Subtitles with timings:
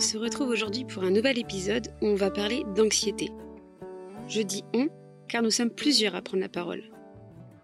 [0.00, 3.28] on se retrouve aujourd'hui pour un nouvel épisode où on va parler d'anxiété.
[4.30, 4.88] Je dis on
[5.28, 6.90] car nous sommes plusieurs à prendre la parole.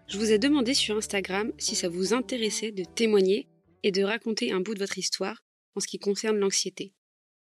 [0.07, 3.47] Je vous ai demandé sur Instagram si ça vous intéressait de témoigner
[3.81, 5.43] et de raconter un bout de votre histoire
[5.73, 6.93] en ce qui concerne l'anxiété.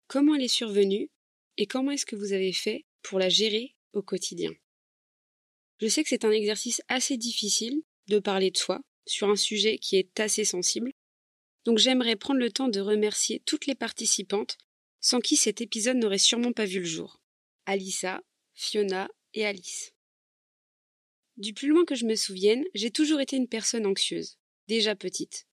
[0.08, 1.10] Comment elle est survenue
[1.58, 4.54] et comment est-ce que vous avez fait pour la gérer au quotidien?
[5.82, 9.78] Je sais que c'est un exercice assez difficile de parler de soi sur un sujet
[9.78, 10.94] qui est assez sensible,
[11.66, 14.58] donc j'aimerais prendre le temps de remercier toutes les participantes
[15.02, 17.22] sans qui cet épisode n'aurait sûrement pas vu le jour.
[17.66, 18.22] Alissa,
[18.54, 19.94] Fiona et Alice.
[21.38, 25.48] Du plus loin que je me souvienne, j'ai toujours été une personne anxieuse, déjà petite.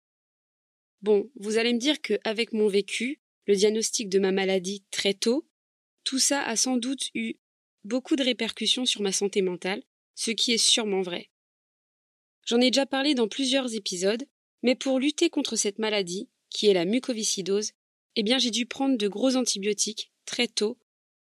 [1.03, 5.15] Bon, vous allez me dire que avec mon vécu, le diagnostic de ma maladie très
[5.15, 5.47] tôt,
[6.03, 7.35] tout ça a sans doute eu
[7.85, 9.83] beaucoup de répercussions sur ma santé mentale,
[10.15, 11.31] ce qui est sûrement vrai.
[12.47, 14.25] J'en ai déjà parlé dans plusieurs épisodes,
[14.63, 17.73] mais pour lutter contre cette maladie, qui est la mucoviscidose,
[18.17, 20.79] eh bien j'ai dû prendre de gros antibiotiques très tôt,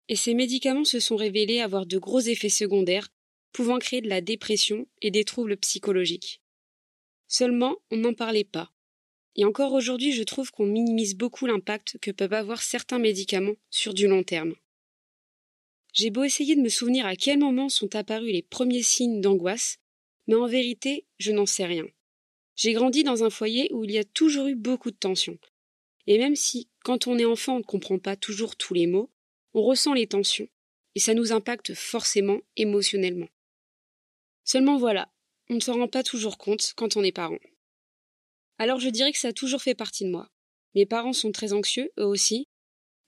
[0.09, 3.09] et ces médicaments se sont révélés avoir de gros effets secondaires,
[3.53, 6.43] pouvant créer de la dépression et des troubles psychologiques.
[7.29, 8.73] Seulement, on n'en parlait pas.
[9.37, 13.95] Et encore aujourd'hui, je trouve qu'on minimise beaucoup l'impact que peuvent avoir certains médicaments sur
[13.95, 14.55] du long terme.
[15.95, 19.79] J'ai beau essayer de me souvenir à quel moment sont apparus les premiers signes d'angoisse,
[20.27, 21.87] mais en vérité, je n'en sais rien.
[22.57, 25.39] J'ai grandi dans un foyer où il y a toujours eu beaucoup de tensions.
[26.07, 29.11] Et même si, quand on est enfant, on ne comprend pas toujours tous les mots,
[29.55, 30.49] on ressent les tensions,
[30.95, 33.29] et ça nous impacte forcément émotionnellement.
[34.45, 35.13] Seulement voilà,
[35.49, 37.39] on ne s'en rend pas toujours compte quand on est parent.
[38.59, 40.29] Alors je dirais que ça a toujours fait partie de moi.
[40.75, 42.49] Mes parents sont très anxieux, eux aussi,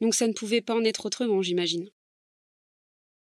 [0.00, 1.90] donc ça ne pouvait pas en être autrement, j'imagine.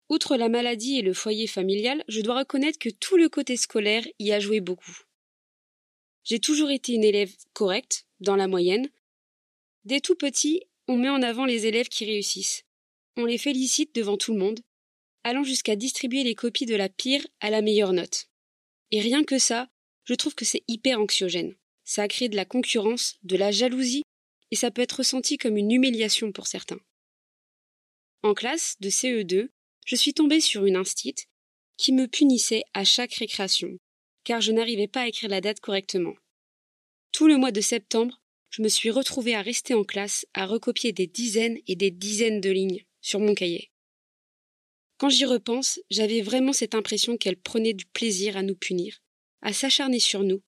[0.08, 4.06] Outre la maladie et le foyer familial, je dois reconnaître que tout le côté scolaire
[4.18, 4.98] y a joué beaucoup.
[6.24, 8.88] J'ai toujours été une élève correcte, dans la moyenne.
[9.84, 12.64] Dès tout petit, on met en avant les élèves qui réussissent.
[13.16, 14.60] On les félicite devant tout le monde,
[15.24, 18.26] allant jusqu'à distribuer les copies de la pire à la meilleure note.
[18.90, 19.68] Et rien que ça,
[20.04, 21.54] je trouve que c'est hyper anxiogène.
[21.84, 24.04] Ça a créé de la concurrence, de la jalousie,
[24.50, 26.80] et ça peut être ressenti comme une humiliation pour certains.
[28.22, 29.48] En classe de CE2,
[29.84, 31.26] je suis tombée sur une instite
[31.76, 33.76] qui me punissait à chaque récréation,
[34.24, 36.14] car je n'arrivais pas à écrire la date correctement.
[37.12, 38.22] Tout le mois de septembre,
[38.54, 42.40] je me suis retrouvée à rester en classe à recopier des dizaines et des dizaines
[42.40, 43.72] de lignes sur mon cahier.
[44.96, 49.02] Quand j'y repense, j'avais vraiment cette impression qu'elle prenait du plaisir à nous punir,
[49.42, 50.40] à s'acharner sur nous,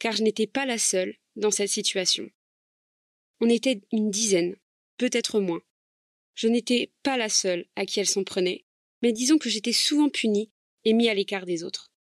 [0.00, 2.28] car je n'étais pas la seule dans cette situation.
[3.40, 4.56] On était une dizaine,
[4.96, 5.62] peut-être moins.
[6.34, 8.64] Je n'étais pas la seule à qui elle s'en prenait,
[9.00, 10.50] mais disons que j'étais souvent punie
[10.84, 11.92] et mis à l'écart des autres.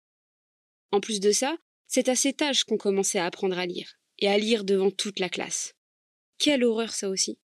[0.89, 4.28] En plus de ça, c'est à cet âge qu'on commençait à apprendre à lire, et
[4.28, 5.75] à lire devant toute la classe.
[6.38, 7.38] Quelle horreur ça aussi.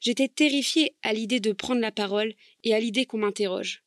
[0.00, 3.84] J'étais terrifiée à l'idée de prendre la parole et à l'idée qu'on m'interroge.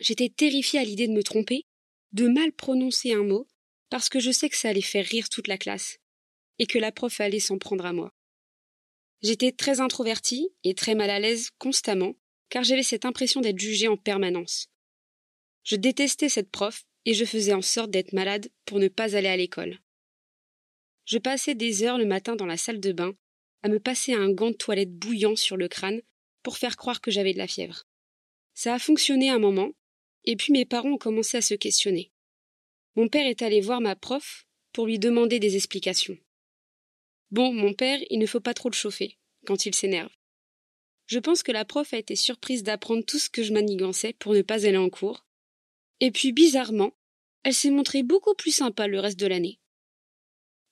[0.00, 1.64] J'étais terrifiée à l'idée de me tromper,
[2.12, 3.46] de mal prononcer un mot,
[3.88, 5.98] parce que je sais que ça allait faire rire toute la classe,
[6.58, 8.12] et que la prof allait s'en prendre à moi.
[9.22, 12.14] J'étais très introvertie et très mal à l'aise constamment,
[12.48, 14.68] car j'avais cette impression d'être jugée en permanence.
[15.62, 19.28] Je détestais cette prof et je faisais en sorte d'être malade pour ne pas aller
[19.28, 19.78] à l'école.
[21.06, 23.14] Je passais des heures le matin dans la salle de bain
[23.62, 26.02] à me passer un gant de toilette bouillant sur le crâne
[26.42, 27.84] pour faire croire que j'avais de la fièvre.
[28.54, 29.70] Ça a fonctionné un moment,
[30.24, 32.10] et puis mes parents ont commencé à se questionner.
[32.96, 36.18] Mon père est allé voir ma prof pour lui demander des explications.
[37.30, 40.12] Bon, mon père, il ne faut pas trop le chauffer quand il s'énerve.
[41.06, 44.34] Je pense que la prof a été surprise d'apprendre tout ce que je manigançais pour
[44.34, 45.24] ne pas aller en cours.
[46.00, 46.96] Et puis, bizarrement,
[47.44, 49.60] elle s'est montrée beaucoup plus sympa le reste de l'année.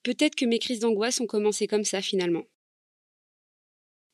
[0.04, 2.44] Peut-être que mes crises d'angoisse ont commencé comme ça finalement.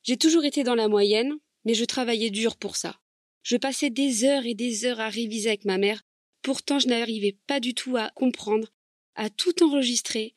[0.03, 2.99] J'ai toujours été dans la moyenne, mais je travaillais dur pour ça.
[3.43, 6.01] Je passais des heures et des heures à réviser avec ma mère,
[6.41, 8.69] pourtant je n'arrivais pas du tout à comprendre,
[9.15, 10.35] à tout enregistrer,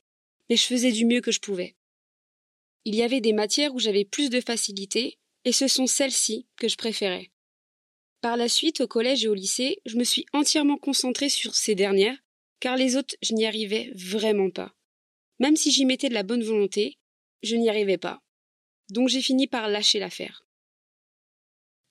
[0.50, 1.76] mais je faisais du mieux que je pouvais.
[2.84, 6.68] Il y avait des matières où j'avais plus de facilité, et ce sont celles-ci que
[6.68, 7.30] je préférais.
[8.20, 11.74] Par la suite, au collège et au lycée, je me suis entièrement concentrée sur ces
[11.74, 12.18] dernières,
[12.58, 14.74] car les autres, je n'y arrivais vraiment pas.
[15.38, 16.98] Même si j'y mettais de la bonne volonté,
[17.42, 18.22] je n'y arrivais pas.
[18.90, 20.46] Donc j'ai fini par lâcher l'affaire.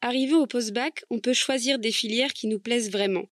[0.02, 3.26] Arrivé au post-bac, on peut choisir des filières qui nous plaisent vraiment.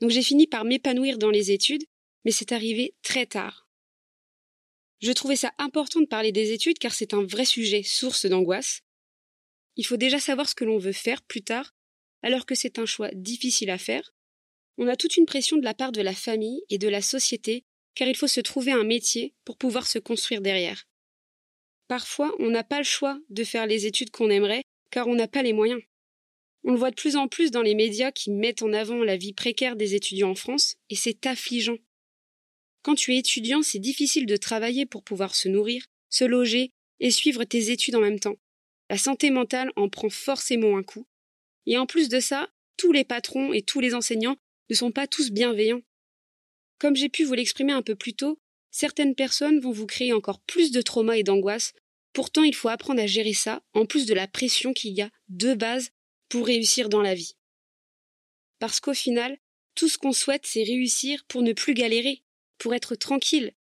[0.00, 1.84] Donc j'ai fini par m'épanouir dans les études,
[2.24, 3.68] mais c'est arrivé très tard.
[5.00, 8.82] Je trouvais ça important de parler des études car c'est un vrai sujet, source d'angoisse,
[9.78, 11.72] il faut déjà savoir ce que l'on veut faire plus tard,
[12.22, 14.12] alors que c'est un choix difficile à faire.
[14.76, 17.64] On a toute une pression de la part de la famille et de la société,
[17.98, 20.84] car il faut se trouver un métier pour pouvoir se construire derrière.
[21.88, 24.62] Parfois, on n'a pas le choix de faire les études qu'on aimerait,
[24.92, 25.82] car on n'a pas les moyens.
[26.62, 29.16] On le voit de plus en plus dans les médias qui mettent en avant la
[29.16, 31.78] vie précaire des étudiants en France, et c'est affligeant.
[32.82, 36.70] Quand tu es étudiant, c'est difficile de travailler pour pouvoir se nourrir, se loger
[37.00, 38.36] et suivre tes études en même temps.
[38.90, 41.08] La santé mentale en prend forcément un coup.
[41.66, 44.36] Et en plus de ça, tous les patrons et tous les enseignants
[44.70, 45.82] ne sont pas tous bienveillants.
[46.78, 48.40] Comme j'ai pu vous l'exprimer un peu plus tôt,
[48.70, 51.72] certaines personnes vont vous créer encore plus de traumas et d'angoisse.
[52.12, 55.10] Pourtant, il faut apprendre à gérer ça, en plus de la pression qu'il y a
[55.28, 55.90] de base
[56.28, 57.34] pour réussir dans la vie.
[58.58, 59.38] Parce qu'au final,
[59.74, 62.22] tout ce qu'on souhaite, c'est réussir pour ne plus galérer,
[62.58, 63.52] pour être tranquille.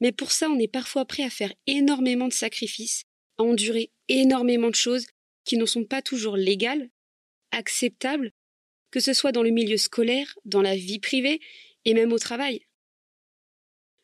[0.00, 3.04] Mais pour ça, on est parfois prêt à faire énormément de sacrifices,
[3.38, 5.06] à endurer énormément de choses
[5.44, 6.90] qui ne sont pas toujours légales,
[7.50, 8.32] acceptables,
[8.90, 11.40] que ce soit dans le milieu scolaire, dans la vie privée
[11.84, 12.66] et même au travail.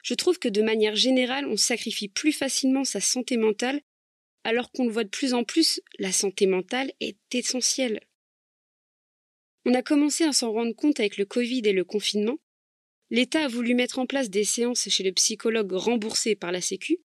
[0.03, 3.82] Je trouve que de manière générale, on sacrifie plus facilement sa santé mentale,
[4.44, 8.00] alors qu'on le voit de plus en plus, la santé mentale est essentielle.
[9.67, 12.38] On a commencé à s'en rendre compte avec le Covid et le confinement.
[13.11, 17.00] L'État a voulu mettre en place des séances chez le psychologue remboursées par la Sécu,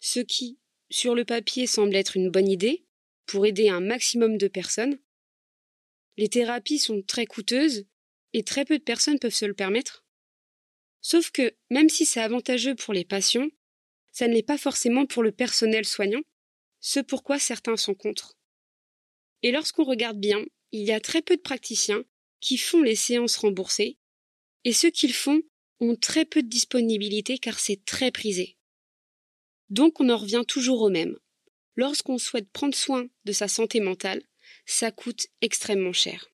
[0.00, 0.58] ce qui,
[0.90, 2.84] sur le papier, semble être une bonne idée,
[3.26, 4.98] pour aider un maximum de personnes.
[6.16, 7.86] Les thérapies sont très coûteuses
[8.36, 10.04] et très peu de personnes peuvent se le permettre.
[11.00, 13.48] Sauf que, même si c'est avantageux pour les patients,
[14.12, 16.20] ça ne l'est pas forcément pour le personnel soignant,
[16.80, 18.36] ce pourquoi certains sont contre.
[19.42, 22.04] Et lorsqu'on regarde bien, il y a très peu de praticiens
[22.40, 23.96] qui font les séances remboursées,
[24.64, 25.40] et ceux qu'ils font
[25.80, 28.58] ont très peu de disponibilité car c'est très prisé.
[29.70, 31.16] Donc on en revient toujours au même.
[31.74, 34.22] Lorsqu'on souhaite prendre soin de sa santé mentale,
[34.66, 36.30] ça coûte extrêmement cher.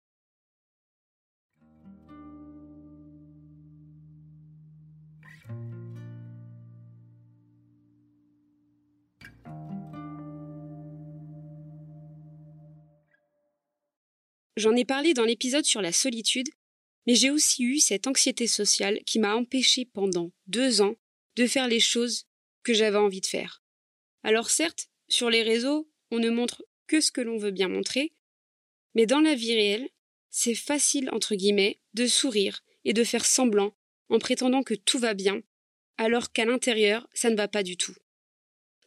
[14.57, 16.49] J'en ai parlé dans l'épisode sur la solitude,
[17.07, 20.95] mais j'ai aussi eu cette anxiété sociale qui m'a empêché pendant deux ans
[21.37, 22.27] de faire les choses
[22.63, 23.63] que j'avais envie de faire.
[24.23, 28.13] Alors certes, sur les réseaux, on ne montre que ce que l'on veut bien montrer,
[28.95, 29.89] mais dans la vie réelle,
[30.31, 33.75] c'est facile, entre guillemets, de sourire et de faire semblant
[34.09, 35.43] en prétendant que tout va bien,
[35.97, 37.95] alors qu'à l'intérieur, ça ne va pas du tout.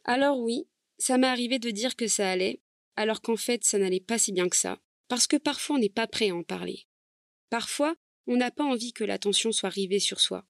[0.04, 0.68] Alors oui,
[0.98, 2.60] ça m'est arrivé de dire que ça allait,
[2.94, 5.88] alors qu'en fait, ça n'allait pas si bien que ça, parce que parfois on n'est
[5.88, 6.86] pas prêt à en parler.
[7.50, 7.94] Parfois,
[8.26, 10.46] on n'a pas envie que l'attention soit rivée sur soi.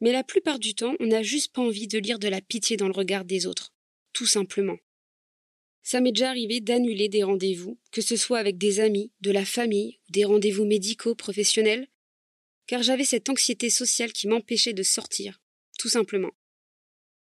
[0.00, 2.76] Mais la plupart du temps, on n'a juste pas envie de lire de la pitié
[2.76, 3.74] dans le regard des autres,
[4.12, 4.78] tout simplement.
[5.82, 9.44] Ça m'est déjà arrivé d'annuler des rendez-vous, que ce soit avec des amis, de la
[9.44, 11.88] famille, ou des rendez-vous médicaux, professionnels,
[12.66, 15.40] car j'avais cette anxiété sociale qui m'empêchait de sortir,
[15.78, 16.30] tout simplement.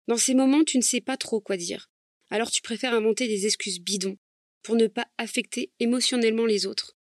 [0.08, 1.90] Dans ces moments, tu ne sais pas trop quoi dire,
[2.30, 4.18] alors tu préfères inventer des excuses bidons,
[4.64, 6.98] pour ne pas affecter émotionnellement les autres,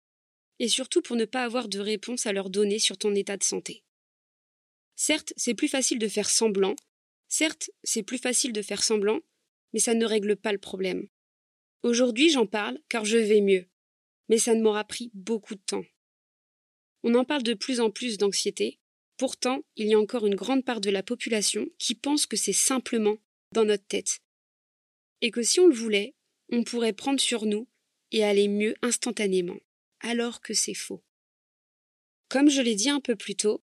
[0.58, 3.42] et surtout pour ne pas avoir de réponse à leur donner sur ton état de
[3.42, 3.82] santé.
[4.96, 6.76] Certes, c'est plus facile de faire semblant,
[7.28, 9.20] certes, c'est plus facile de faire semblant,
[9.72, 11.08] mais ça ne règle pas le problème.
[11.82, 13.66] Aujourd'hui, j'en parle car je vais mieux,
[14.28, 15.84] mais ça ne m'aura pris beaucoup de temps.
[17.02, 18.78] On en parle de plus en plus d'anxiété,
[19.16, 22.52] pourtant il y a encore une grande part de la population qui pense que c'est
[22.52, 23.16] simplement
[23.52, 24.20] dans notre tête,
[25.22, 26.14] et que si on le voulait,
[26.50, 27.68] on pourrait prendre sur nous
[28.12, 29.58] et aller mieux instantanément,
[30.00, 31.02] alors que c'est faux.
[32.28, 33.62] Comme je l'ai dit un peu plus tôt,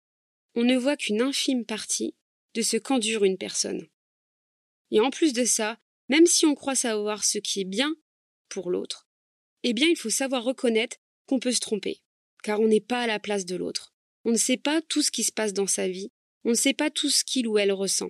[0.55, 2.15] on ne voit qu'une infime partie
[2.53, 3.87] de ce qu'endure une personne.
[4.91, 5.79] Et en plus de ça,
[6.09, 7.95] même si on croit savoir ce qui est bien
[8.49, 9.07] pour l'autre,
[9.63, 12.01] eh bien il faut savoir reconnaître qu'on peut se tromper,
[12.43, 13.93] car on n'est pas à la place de l'autre.
[14.23, 16.11] On ne sait pas tout ce qui se passe dans sa vie,
[16.45, 18.09] on ne sait pas tout ce qu'il ou elle ressent.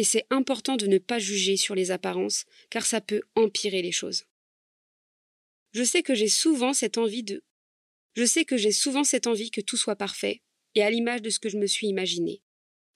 [0.00, 3.92] Et c'est important de ne pas juger sur les apparences, car ça peut empirer les
[3.92, 4.24] choses.
[5.72, 7.44] Je sais que j'ai souvent cette envie de
[8.14, 10.40] je sais que j'ai souvent cette envie que tout soit parfait,
[10.74, 12.40] et à l'image de ce que je me suis imaginé.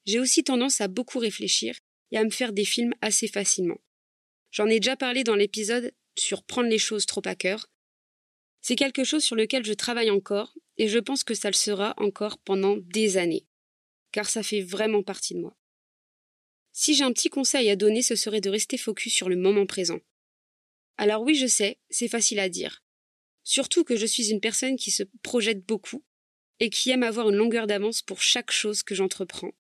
[0.06, 1.76] J'ai aussi tendance à beaucoup réfléchir
[2.11, 3.82] et à me faire des films assez facilement.
[4.50, 7.68] J'en ai déjà parlé dans l'épisode sur prendre les choses trop à cœur.
[8.62, 11.92] C'est quelque chose sur lequel je travaille encore et je pense que ça le sera
[11.99, 13.44] encore pendant des années,
[14.11, 15.54] car ça fait vraiment partie de moi.
[16.76, 19.64] Si j'ai un petit conseil à donner, ce serait de rester focus sur le moment
[19.64, 20.00] présent.
[20.97, 22.83] Alors oui, je sais, c'est facile à dire.
[23.45, 26.02] Surtout que je suis une personne qui se projette beaucoup
[26.59, 29.52] et qui aime avoir une longueur d'avance pour chaque chose que j'entreprends.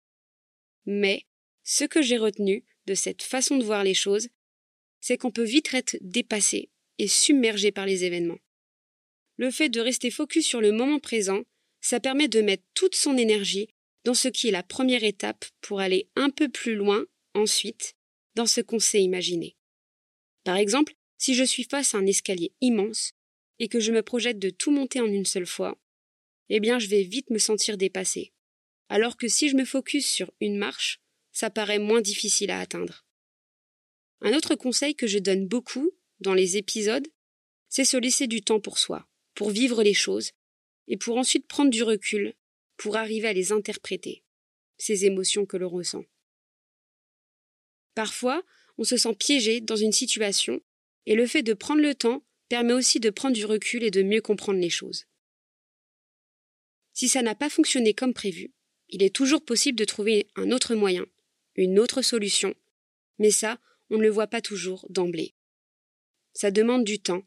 [0.86, 1.24] Mais
[1.62, 4.28] ce que j'ai retenu de cette façon de voir les choses,
[5.00, 6.68] c'est qu'on peut vite être dépassé
[6.98, 8.40] et submergé par les événements.
[9.36, 11.44] Le fait de rester focus sur le moment présent,
[11.80, 13.68] ça permet de mettre toute son énergie
[14.04, 17.94] dans ce qui est la première étape pour aller un peu plus loin ensuite
[18.34, 19.56] dans ce qu'on s'est imaginé.
[20.44, 23.12] Par exemple, si je suis face à un escalier immense
[23.58, 25.78] et que je me projette de tout monter en une seule fois,
[26.50, 28.32] eh bien je vais vite me sentir dépassé.
[28.88, 31.00] Alors que si je me focus sur une marche,
[31.32, 33.06] ça paraît moins difficile à atteindre.
[34.20, 37.06] Un autre conseil que je donne beaucoup dans les épisodes,
[37.68, 40.32] c'est se laisser du temps pour soi, pour vivre les choses,
[40.86, 42.34] et pour ensuite prendre du recul,
[42.76, 44.24] pour arriver à les interpréter,
[44.78, 46.04] ces émotions que l'on ressent.
[47.94, 48.42] Parfois,
[48.78, 50.60] on se sent piégé dans une situation,
[51.06, 54.02] et le fait de prendre le temps permet aussi de prendre du recul et de
[54.02, 55.06] mieux comprendre les choses.
[56.92, 58.52] Si ça n'a pas fonctionné comme prévu,
[58.88, 61.06] il est toujours possible de trouver un autre moyen,
[61.56, 62.54] une autre solution,
[63.18, 63.58] mais ça,
[63.90, 65.34] on ne le voit pas toujours d'emblée.
[66.32, 67.22] Ça demande du temps,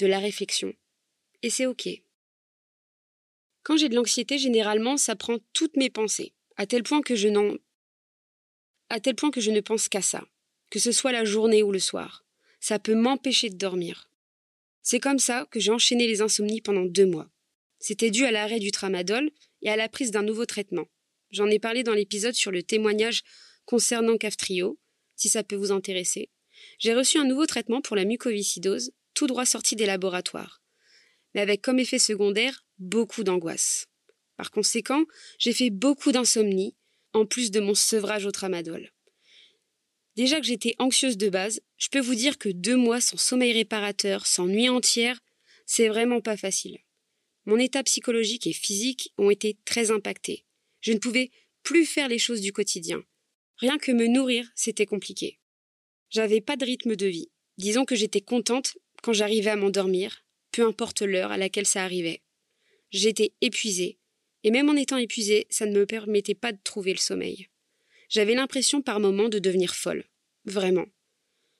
[0.00, 0.72] de la réflexion,
[1.42, 1.88] et c'est OK.
[3.62, 7.28] Quand j'ai de l'anxiété, généralement, ça prend toutes mes pensées, à tel point que je
[7.28, 7.56] n'en
[8.88, 10.22] à tel point que je ne pense qu'à ça,
[10.68, 12.26] que ce soit la journée ou le soir.
[12.60, 14.10] Ça peut m'empêcher de dormir.
[14.82, 17.30] C'est comme ça que j'ai enchaîné les insomnies pendant deux mois.
[17.78, 19.30] C'était dû à l'arrêt du tramadol
[19.62, 20.88] et à la prise d'un nouveau traitement.
[21.30, 23.22] J'en ai parlé dans l'épisode sur le témoignage
[23.64, 24.78] concernant Caftrio,
[25.16, 26.28] si ça peut vous intéresser.
[26.78, 30.62] J'ai reçu un nouveau traitement pour la mucoviscidose, tout droit sorti des laboratoires,
[31.34, 33.86] mais avec comme effet secondaire beaucoup d'angoisse.
[34.36, 35.04] Par conséquent,
[35.38, 36.74] j'ai fait beaucoup d'insomnie,
[37.12, 38.90] en plus de mon sevrage au tramadol.
[40.16, 43.52] Déjà que j'étais anxieuse de base, je peux vous dire que deux mois sans sommeil
[43.52, 45.20] réparateur, sans nuit entière,
[45.64, 46.78] c'est vraiment pas facile.
[47.46, 50.44] Mon état psychologique et physique ont été très impactés.
[50.80, 51.30] Je ne pouvais
[51.62, 53.02] plus faire les choses du quotidien.
[53.56, 55.38] Rien que me nourrir, c'était compliqué.
[56.10, 57.30] J'avais pas de rythme de vie.
[57.56, 62.22] Disons que j'étais contente quand j'arrivais à m'endormir, peu importe l'heure à laquelle ça arrivait.
[62.92, 63.98] J'étais épuisée,
[64.44, 67.48] et même en étant épuisée, ça ne me permettait pas de trouver le sommeil.
[68.08, 70.04] J'avais l'impression par moments de devenir folle.
[70.44, 70.86] Vraiment.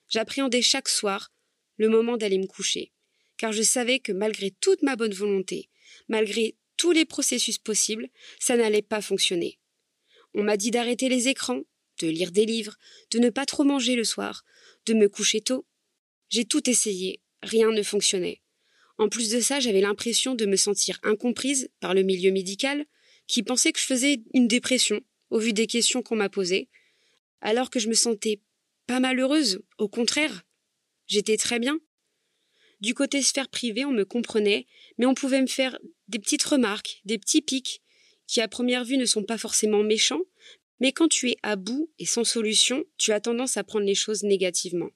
[0.09, 1.33] J'appréhendais chaque soir
[1.77, 2.93] le moment d'aller me coucher,
[3.39, 5.71] car je savais que malgré toute ma bonne volonté,
[6.09, 9.59] malgré tous les processus possibles, ça n'allait pas fonctionner.
[10.35, 11.63] On m'a dit d'arrêter les écrans,
[12.01, 12.77] de lire des livres,
[13.11, 14.45] de ne pas trop manger le soir,
[14.85, 15.65] de me coucher tôt.
[16.29, 18.42] J'ai tout essayé, rien ne fonctionnait.
[19.03, 22.87] En plus de ça, j'avais l'impression de me sentir incomprise par le milieu médical,
[23.27, 26.69] qui pensait que je faisais une dépression, au vu des questions qu'on m'a posées,
[27.41, 28.41] alors que je me sentais
[28.87, 30.45] pas malheureuse, au contraire.
[31.09, 31.81] J'étais très bien.
[32.81, 34.69] Du côté sphère privée, on me comprenait,
[34.99, 37.83] mais on pouvait me faire des petites remarques, des petits pics,
[38.29, 40.23] qui à première vue ne sont pas forcément méchants,
[40.79, 43.97] mais quand tu es à bout et sans solution, tu as tendance à prendre les
[43.97, 44.91] choses négativement.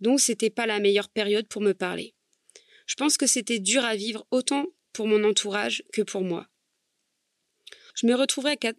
[0.00, 2.16] Donc c'était pas la meilleure période pour me parler.
[2.90, 6.48] Je pense que c'était dur à vivre autant pour mon entourage que pour moi.
[7.94, 8.76] Je me retrouvais à 4,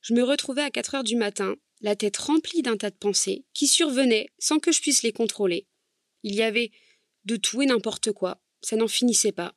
[0.00, 3.44] je me retrouvais à 4 heures du matin, la tête remplie d'un tas de pensées
[3.54, 5.68] qui survenaient sans que je puisse les contrôler.
[6.24, 6.72] Il y avait
[7.26, 9.54] de tout et n'importe quoi, ça n'en finissait pas.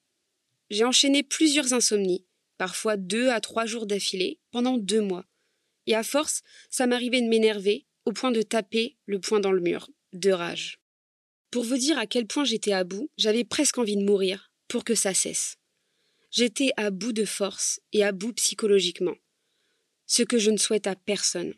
[0.69, 2.27] J'ai enchaîné plusieurs insomnies,
[2.59, 5.25] parfois deux à trois jours d'affilée, pendant deux mois.
[5.87, 9.61] Et à force, ça m'arrivait de m'énerver, au point de taper le poing dans le
[9.61, 10.80] mur, de rage.
[11.51, 14.85] Pour vous dire à quel point j'étais à bout, j'avais presque envie de mourir pour
[14.85, 15.57] que ça cesse.
[16.31, 19.15] J'étais à bout de force et à bout psychologiquement.
[20.05, 21.53] Ce que je ne souhaite à personne.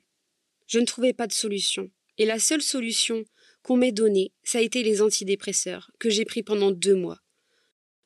[0.66, 1.92] Je ne trouvais pas de solution.
[2.18, 3.24] Et la seule solution
[3.62, 7.20] qu'on m'ait donnée, ça a été les antidépresseurs, que j'ai pris pendant deux mois.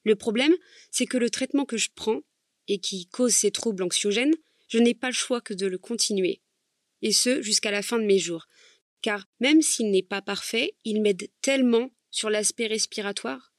[0.04, 0.56] Le problème,
[0.92, 2.22] c'est que le traitement que je prends,
[2.68, 4.36] et qui cause ces troubles anxiogènes,
[4.68, 6.42] je n'ai pas le choix que de le continuer.
[7.02, 8.48] Et ce, jusqu'à la fin de mes jours,
[9.02, 13.54] car même s'il n'est pas parfait, il m'aide tellement sur l'aspect respiratoire.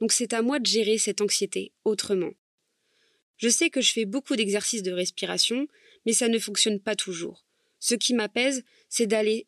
[0.00, 2.32] Donc c'est à moi de gérer cette anxiété autrement.
[3.36, 5.68] Je sais que je fais beaucoup d'exercices de respiration,
[6.04, 7.46] mais ça ne fonctionne pas toujours.
[7.78, 9.46] Ce qui m'apaise, c'est d'aller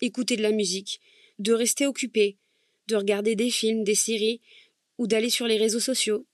[0.00, 1.00] écouter de la musique,
[1.38, 2.36] de rester occupé,
[2.88, 4.40] de regarder des films, des séries,
[4.98, 6.26] ou d'aller sur les réseaux sociaux.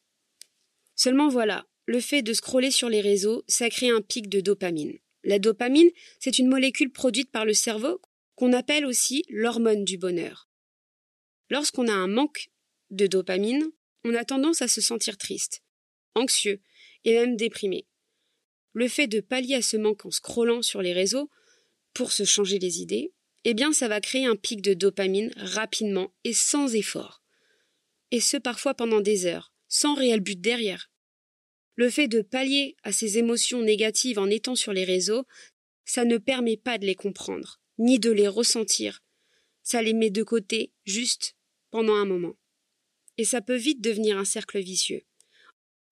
[0.95, 4.99] Seulement voilà, le fait de scroller sur les réseaux, ça crée un pic de dopamine.
[5.25, 8.00] La dopamine, c'est une molécule produite par le cerveau
[8.35, 10.49] qu'on appelle aussi l'hormone du bonheur.
[11.50, 12.50] Lorsqu'on a un manque
[12.91, 13.71] de dopamine,
[14.05, 15.62] on a tendance à se sentir triste,
[16.14, 16.61] anxieux
[17.05, 17.87] et même déprimé.
[18.73, 21.31] Le fait de pallier à ce manque en scrollant sur les réseaux
[21.95, 23.12] pour se changer les idées,
[23.45, 27.23] eh bien ça va créer un pic de dopamine rapidement et sans effort.
[28.11, 30.92] Et ce parfois pendant des heures, sans réel but derrière.
[31.76, 35.25] Le fait de pallier à ces émotions négatives en étant sur les réseaux,
[35.85, 39.02] ça ne permet pas de les comprendre, ni de les ressentir.
[39.62, 41.37] Ça les met de côté, juste,
[41.71, 42.37] pendant un moment.
[43.17, 45.02] Et ça peut vite devenir un cercle vicieux.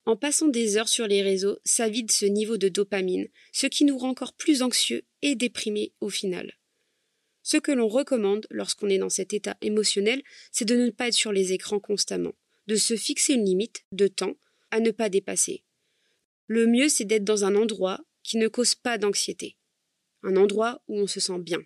[0.07, 3.85] En passant des heures sur les réseaux, ça vide ce niveau de dopamine, ce qui
[3.85, 6.59] nous rend encore plus anxieux et déprimés au final.
[7.43, 10.23] Ce que l'on recommande lorsqu'on est dans cet état émotionnel,
[10.53, 12.35] c'est de ne pas être sur les écrans constamment,
[12.67, 14.37] de se fixer une limite de temps
[14.71, 15.65] à ne pas dépasser.
[16.51, 19.57] Le mieux, c'est d'être dans un endroit qui ne cause pas d'anxiété,
[20.25, 21.61] un endroit où on se sent bien.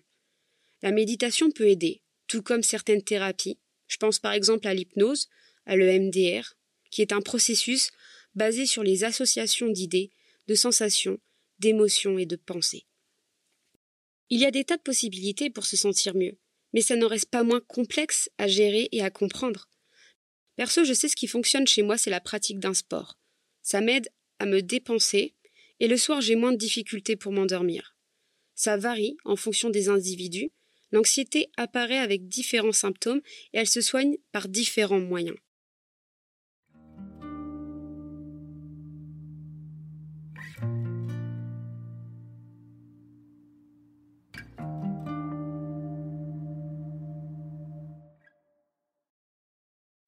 [0.83, 3.57] La méditation peut aider, tout comme certaines thérapies.
[3.87, 5.27] Je pense par exemple à l'hypnose,
[5.65, 6.53] à l'EMDR,
[6.91, 7.89] qui est un processus
[8.35, 10.11] basé sur les associations d'idées,
[10.45, 11.19] de sensations,
[11.57, 12.85] d'émotions et de pensées.
[14.29, 16.37] Il y a des tas de possibilités pour se sentir mieux,
[16.73, 19.67] mais ça n'en reste pas moins complexe à gérer et à comprendre.
[20.55, 23.17] Perso, je sais ce qui fonctionne chez moi, c'est la pratique d'un sport.
[23.63, 25.33] Ça m'aide à me dépenser,
[25.79, 27.95] et le soir j'ai moins de difficultés pour m'endormir.
[28.53, 30.51] Ça varie en fonction des individus,
[30.91, 33.21] l'anxiété apparaît avec différents symptômes
[33.53, 35.37] et elle se soigne par différents moyens.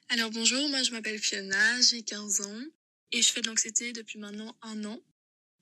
[0.09, 2.61] Alors bonjour, moi je m'appelle Fiona, j'ai 15 ans
[3.11, 5.01] et je fais de l'anxiété depuis maintenant un an.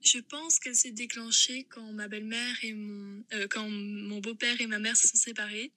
[0.01, 4.67] Je pense qu'elle s'est déclenchée quand ma belle-mère et mon euh, quand mon beau-père et
[4.67, 5.71] ma mère se sont séparés,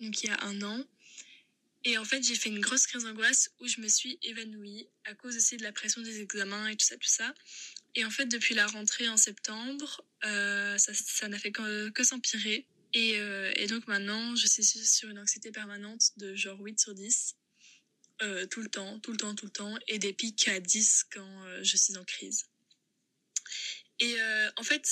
[0.00, 0.84] donc il y a un an.
[1.84, 5.14] Et en fait, j'ai fait une grosse crise d'angoisse où je me suis évanouie à
[5.14, 7.34] cause aussi de la pression des examens et tout ça, tout ça.
[7.94, 12.66] Et en fait, depuis la rentrée en septembre, euh, ça n'a fait que, s'empirer.
[12.94, 16.94] Et, euh, et, donc maintenant, je suis sur une anxiété permanente de genre 8 sur
[16.94, 17.36] 10.
[18.22, 21.06] Euh, tout le temps, tout le temps, tout le temps, et des pics à 10
[21.12, 22.44] quand euh, je suis en crise.
[23.98, 24.88] Et euh, en fait,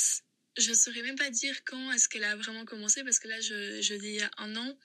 [0.58, 3.40] je ne saurais même pas dire quand est-ce qu'elle a vraiment commencé, parce que là,
[3.40, 4.76] je, je dis il y a un an,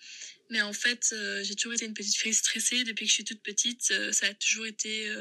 [0.51, 3.41] mais en fait, j'ai toujours été une petite fille stressée depuis que je suis toute
[3.41, 3.91] petite.
[4.11, 5.11] ça a toujours été,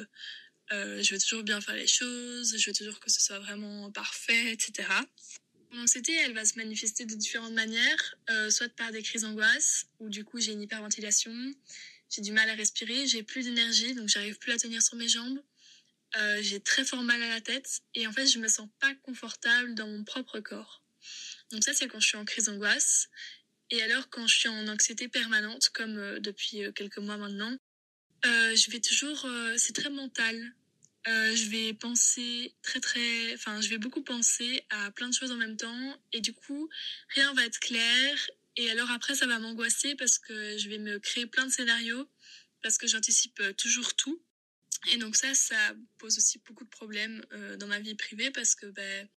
[0.71, 4.53] je veux toujours bien faire les choses, je veux toujours que ce soit vraiment parfait,
[4.53, 4.87] etc.
[5.73, 8.17] L'anxiété, elle va se manifester de différentes manières,
[8.51, 11.33] soit par des crises d'angoisse, où du coup j'ai une hyperventilation,
[12.15, 15.09] j'ai du mal à respirer, j'ai plus d'énergie, donc j'arrive plus à tenir sur mes
[15.09, 15.41] jambes.
[16.17, 18.95] Euh, j'ai très fort mal à la tête et en fait je me sens pas
[19.03, 20.83] confortable dans mon propre corps.
[21.51, 23.09] Donc ça c'est quand je suis en crise d'angoisse.
[23.71, 27.57] Et alors quand je suis en anxiété permanente, comme euh, depuis euh, quelques mois maintenant,
[28.25, 30.55] je vais toujours, c'est très mental.
[31.05, 35.37] je vais penser très très, enfin je vais beaucoup penser à plein de choses en
[35.37, 36.71] même temps et du coup
[37.11, 40.99] rien va être clair et alors après, ça va m'angoisser parce que je vais me
[40.99, 42.09] créer plein de scénarios,
[42.65, 44.21] parce que j'anticipe euh, toujours tout.
[44.91, 48.55] Et donc ça, ça pose aussi beaucoup de problèmes euh, dans ma vie privée parce
[48.55, 49.09] que ben,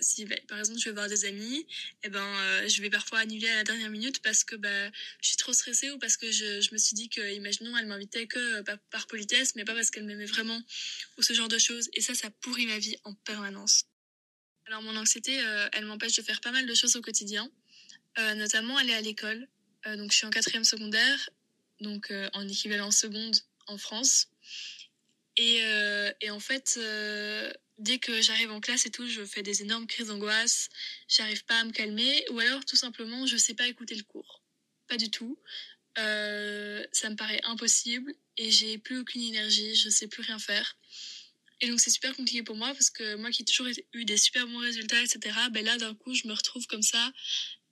[0.00, 1.66] si ben, par exemple je vais voir des amis, et
[2.04, 4.90] eh ben je vais parfois annuler à la dernière minute parce que ben,
[5.22, 8.26] je suis trop stressée ou parce que je, me suis dit que, imaginons, elle m'invitait
[8.26, 10.60] que par, politesse, mais pas parce qu'elle m'aimait vraiment
[11.16, 11.88] ou ce genre de choses.
[11.92, 13.84] Et ça, ça pourrit ma vie en permanence.
[14.66, 15.36] Alors mon anxiété,
[15.72, 17.48] elle m'empêche de faire pas mal de choses au quotidien.
[18.18, 19.48] Euh, notamment aller à l'école.
[19.86, 21.30] Euh, donc je suis en quatrième secondaire,
[21.80, 24.28] donc euh, en équivalent seconde en France.
[25.36, 25.60] Et,
[26.20, 26.78] et en fait,
[27.78, 30.68] dès que j'arrive en classe et tout, je fais des énormes crises d'angoisse,
[31.08, 34.42] j'arrive pas à me calmer, ou alors tout simplement je sais pas écouter le cours.
[34.86, 35.38] Pas du tout.
[35.96, 40.76] Ça me paraît impossible et j'ai plus aucune énergie, je sais plus rien faire.
[41.62, 44.18] Et donc c'est super compliqué pour moi parce que moi qui ai toujours eu des
[44.18, 45.20] super bons résultats, etc.,
[45.52, 47.12] ben là d'un coup je me retrouve comme ça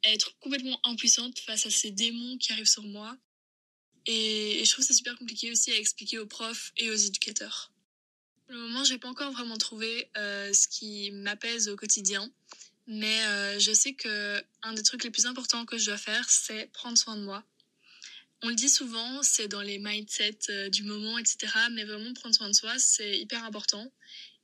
[0.04, 3.16] être complètement impuissante face à ces démons qui arrivent sur moi.
[4.06, 7.72] Et, je trouve ça super compliqué aussi à expliquer aux profs et aux éducateurs.
[8.46, 12.30] Pour le moment, j'ai pas encore vraiment trouvé euh, ce qui m'apaise au quotidien,
[12.87, 16.28] mais euh, je sais que un des trucs les plus importants que je dois faire,
[16.30, 17.44] c'est prendre soin de moi.
[18.42, 21.52] On le dit souvent, c'est dans les mindsets euh, du moment, etc.
[21.72, 23.92] Mais vraiment prendre soin de soi, c'est hyper important.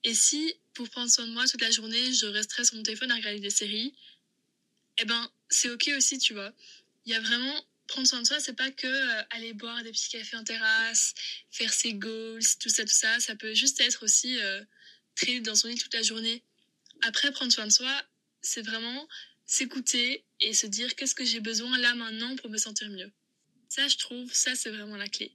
[0.02, 3.10] Et si, pour prendre soin de moi toute la journée, je resterais sur mon téléphone
[3.10, 3.94] à regarder des séries,
[4.98, 6.52] eh ben, c'est ok aussi, tu vois.
[7.07, 9.90] Il y a vraiment prendre soin de soi, c'est pas que euh, aller boire des
[9.92, 11.14] petits cafés en terrasse,
[11.50, 13.20] faire ses goals, tout ça, tout ça.
[13.20, 14.62] Ça peut juste être aussi euh,
[15.42, 16.42] dans son lit toute la journée.
[17.02, 18.02] Après, prendre soin de soi,
[18.40, 19.09] c'est vraiment
[19.46, 23.11] s'écouter et se dire qu'est-ce que j'ai besoin là maintenant pour me sentir mieux.
[23.68, 25.33] Ça, je trouve, ça, c'est vraiment la clé.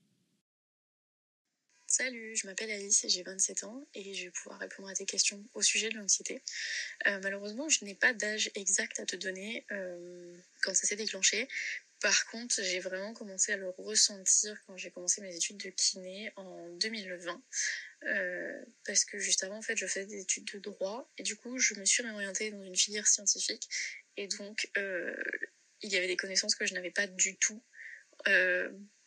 [1.92, 5.08] Salut, je m'appelle Alice et j'ai 27 ans et je vais pouvoir répondre à tes
[5.08, 6.44] questions au sujet de l'anxiété.
[7.08, 11.48] Euh, malheureusement, je n'ai pas d'âge exact à te donner euh, quand ça s'est déclenché.
[12.00, 16.32] Par contre, j'ai vraiment commencé à le ressentir quand j'ai commencé mes études de kiné
[16.36, 17.42] en 2020.
[18.04, 21.38] Euh, parce que juste avant, en fait, je faisais des études de droit et du
[21.38, 23.68] coup, je me suis réorientée dans une filière scientifique.
[24.16, 27.64] Et donc, il y avait des connaissances que je n'avais pas du tout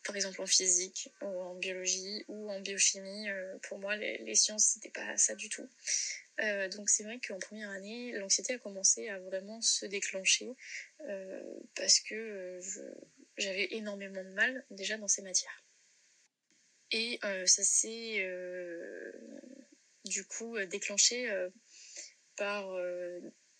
[0.03, 3.29] par exemple en physique ou en biologie ou en biochimie.
[3.29, 5.67] Euh, pour moi, les, sciences, c'était pas ça du tout.
[6.39, 10.49] Euh, donc c'est vrai qu'en première année, l'anxiété a commencé à vraiment se déclencher
[11.01, 12.59] euh, parce que
[13.37, 15.63] j'avais énormément de mal déjà dans ces matières.
[16.91, 18.23] Et ça s'est
[20.05, 21.27] du coup déclenché
[22.35, 22.71] par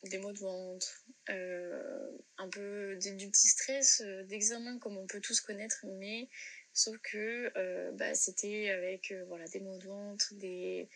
[0.04, 5.86] des maux de ventre, un peu du petit stress d'examen comme on peut tous connaître,
[6.00, 6.30] mais
[6.74, 7.52] sauf que
[7.92, 10.90] bah, c'était avec voilà, des maux de ventre, des,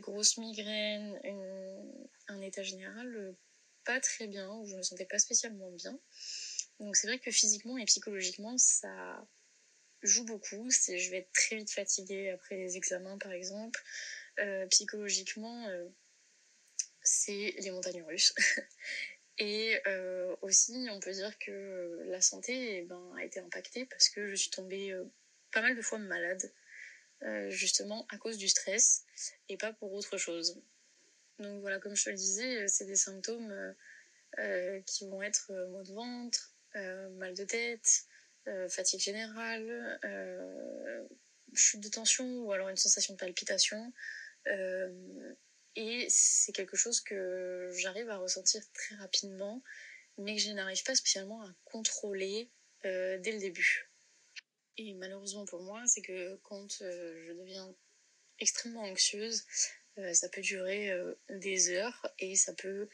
[0.00, 1.18] grosses migraines,
[2.28, 3.32] un état général euh,
[3.84, 5.98] pas très bien, où je me sentais pas spécialement bien.
[6.78, 9.26] Donc c'est vrai que physiquement et psychologiquement, ça
[10.02, 10.70] joue beaucoup.
[10.70, 13.82] Je vais être très vite fatiguée après les examens, par exemple.
[14.38, 15.88] Euh, psychologiquement, euh,
[17.02, 18.34] c'est les montagnes russes.
[19.42, 19.80] et
[20.40, 24.34] aussi, on peut dire que la santé eh ben, a été impactée parce que je
[24.36, 24.94] suis tombée
[25.50, 26.52] pas mal de fois malade
[27.24, 29.04] euh, justement à cause du stress
[29.48, 30.60] et pas pour autre chose.
[31.38, 33.74] Donc voilà, comme je te le disais, euh, c'est des symptômes
[34.38, 38.06] euh, qui vont être maux de ventre, mal de tête,
[38.70, 40.00] fatigue générale,
[41.52, 43.92] chute de tension ou alors une sensation de palpitation.
[45.76, 49.62] Et c'est quelque chose que j'arrive à ressentir très rapidement,
[50.18, 52.50] mais que je n'arrive pas spécialement à contrôler
[52.82, 53.92] dès le début.
[54.78, 57.74] Et malheureusement pour moi, c'est que quand euh, je deviens
[58.38, 59.44] extrêmement anxieuse,
[59.98, 62.88] euh, ça peut durer euh, des heures et ça peut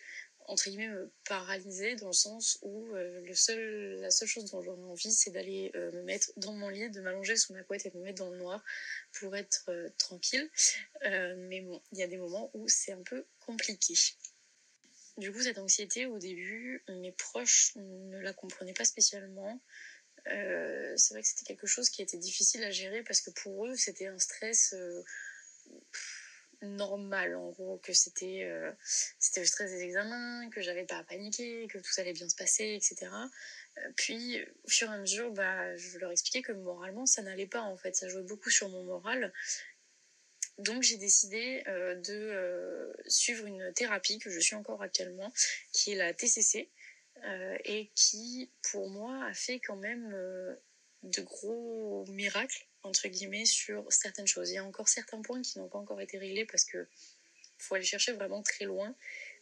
[0.49, 4.83] entre guillemets me paralyser dans le sens où le seul, la seule chose dont j'aurais
[4.83, 7.99] envie c'est d'aller me mettre dans mon lit, de m'allonger sous ma couette et de
[7.99, 8.65] me mettre dans le noir
[9.13, 10.51] pour être tranquille.
[11.03, 13.95] mais bon, il y a des moments où c'est un peu compliqué.
[15.19, 19.61] Du coup, cette anxiété, au début, mes proches ne la comprenaient pas spécialement.
[20.29, 23.67] Euh, c'est vrai que c'était quelque chose qui était difficile à gérer parce que pour
[23.67, 25.03] eux, c'était un stress euh,
[26.63, 28.73] normal, en gros, que c'était euh,
[29.19, 32.37] c'était le stress des examens, que j'avais pas à paniquer, que tout allait bien se
[32.37, 33.11] passer, etc.
[33.97, 37.61] Puis, au fur et à mesure, bah, je leur expliquais que moralement, ça n'allait pas,
[37.61, 37.95] en fait.
[37.95, 39.33] Ça jouait beaucoup sur mon moral.
[40.59, 45.33] Donc j'ai décidé de suivre une thérapie que je suis encore actuellement,
[45.73, 46.69] qui est la TCC,
[47.25, 50.55] euh, et qui, pour moi, a fait quand même euh,
[51.03, 54.51] de gros miracles, entre guillemets, sur certaines choses.
[54.51, 56.89] Il y a encore certains points qui n'ont pas encore été réglés parce que
[57.59, 58.95] faut aller chercher vraiment très loin.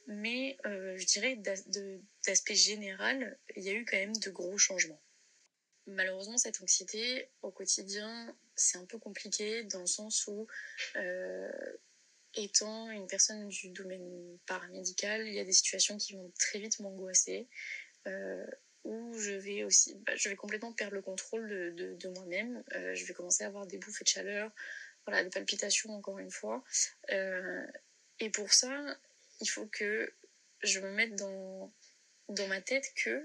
[0.08, 1.36] Mais euh, je dirais
[2.24, 5.00] d'aspect général, il y a eu quand même de gros changements.
[5.88, 10.46] Malheureusement, cette anxiété au quotidien, c'est un peu compliqué dans le sens où
[12.36, 16.78] étant une personne du domaine paramédical, il y a des situations qui vont très vite
[16.80, 17.48] m'angoisser,
[18.06, 18.46] euh,
[18.86, 22.62] où je vais aussi, bah, je vais complètement perdre le contrôle de, moi-même.
[22.74, 24.50] Euh, je vais commencer à avoir des bouffées de chaleur,
[25.06, 26.64] voilà, des palpitations encore une fois.
[27.10, 27.66] Euh,
[28.20, 28.96] et pour ça,
[29.40, 30.12] il faut que
[30.62, 31.72] je me mette dans,
[32.28, 33.22] dans ma tête que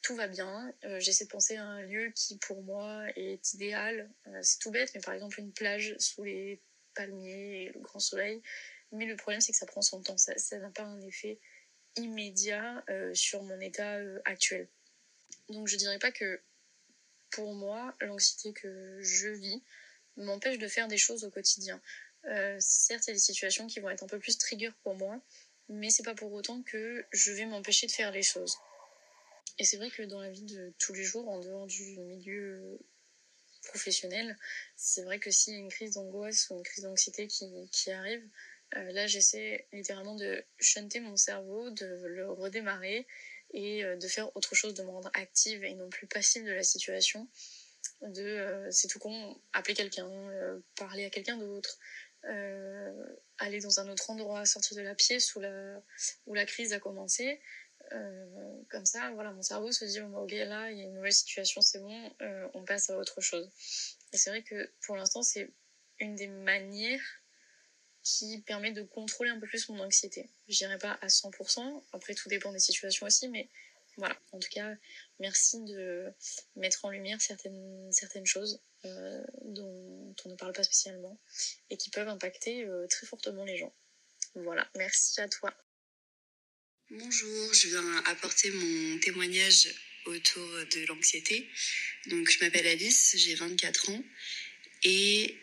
[0.00, 0.72] tout va bien.
[0.98, 4.10] J'essaie de penser à un lieu qui pour moi est idéal.
[4.40, 6.62] c'est tout bête, mais par exemple une plage sous les
[6.94, 8.42] palmier et le grand soleil.
[8.92, 10.16] Mais le problème, c'est que ça prend son temps.
[10.16, 11.38] Ça n'a pas un effet
[11.98, 14.68] immédiat euh, sur mon état euh, actuel.
[15.48, 16.40] Donc je dirais pas que
[17.30, 19.62] pour moi, l'anxiété que je vis
[20.16, 21.80] m'empêche de faire des choses au quotidien.
[22.24, 24.94] Euh, certes, il y a des situations qui vont être un peu plus trigger pour
[24.94, 25.20] moi,
[25.68, 28.56] mais c'est pas pour autant que je vais m'empêcher de faire les choses.
[29.58, 32.78] Et c'est vrai que dans la vie de tous les jours, en dehors du milieu
[33.64, 34.36] professionnel,
[34.76, 37.90] c'est vrai que s'il y a une crise d'angoisse ou une crise d'anxiété qui, qui,
[37.90, 38.26] arrive,
[38.76, 43.06] euh, là j'essaie littéralement de chanter mon cerveau, de le redémarrer
[43.52, 46.52] et euh, de faire autre chose, de me rendre active et non plus passive de
[46.52, 47.28] la situation.
[48.02, 50.08] De, euh, c'est tout con, appeler quelqu'un,
[50.76, 51.78] parler à quelqu'un d'autre,
[53.38, 55.82] aller dans un autre endroit, sortir de la pièce où la,
[56.26, 57.40] où la crise a commencé.
[58.68, 61.62] Comme ça, voilà, mon cerveau se dit, ok, là, il y a une nouvelle situation,
[61.62, 62.12] c'est bon,
[62.52, 63.50] on passe à autre chose.
[64.12, 65.50] Et c'est vrai que pour l'instant, c'est
[66.00, 67.17] une des manières
[68.08, 70.30] qui permet de contrôler un peu plus mon anxiété.
[70.48, 73.48] Je dirais pas à 100%, après tout dépend des situations aussi, mais
[73.98, 74.18] voilà.
[74.32, 74.74] En tout cas,
[75.20, 76.06] merci de
[76.56, 81.20] mettre en lumière certaines, certaines choses euh, dont on ne parle pas spécialement
[81.68, 83.74] et qui peuvent impacter très fortement les gens.
[84.36, 85.52] Voilà, merci à toi.
[86.90, 89.68] Bonjour, je viens apporter mon témoignage
[90.06, 91.46] autour de l'anxiété.
[92.06, 94.02] Donc, je m'appelle Alice, j'ai 24 ans.
[94.84, 95.36] Et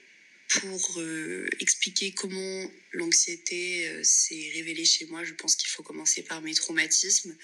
[0.49, 6.21] pour euh, expliquer comment l'anxiété euh, s'est révélée chez moi, je pense qu'il faut commencer
[6.21, 7.35] par mes traumatismes.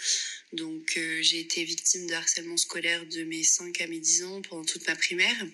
[0.54, 4.42] Donc, euh, j'ai été victime de harcèlement scolaire de mes 5 à mes 10 ans
[4.44, 5.46] pendant toute ma primaire.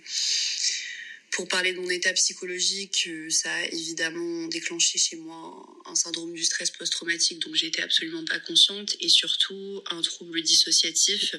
[1.31, 6.43] pour parler de mon état psychologique, ça a évidemment déclenché chez moi un syndrome du
[6.43, 11.35] stress post-traumatique dont j'étais absolument pas consciente et surtout un trouble dissociatif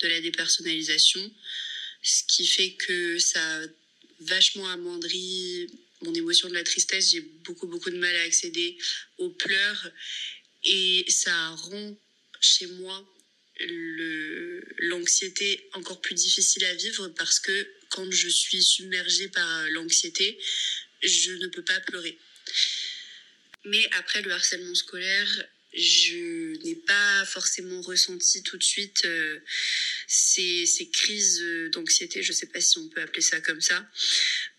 [0.00, 1.28] de la dépersonnalisation,
[2.02, 3.66] ce qui fait que ça a
[4.26, 5.68] vachement amoindri
[6.02, 7.10] mon émotion de la tristesse.
[7.10, 8.76] J'ai beaucoup beaucoup de mal à accéder
[9.18, 9.90] aux pleurs
[10.64, 11.96] et ça rend
[12.40, 13.08] chez moi
[14.78, 20.38] l'anxiété encore plus difficile à vivre parce que quand je suis submergée par l'anxiété,
[21.02, 22.18] je ne peux pas pleurer.
[23.64, 29.38] Mais après le harcèlement scolaire, je n'ai pas forcément ressenti tout de suite euh,
[30.06, 33.88] ces, crises d'anxiété, je sais pas si on peut appeler ça comme ça,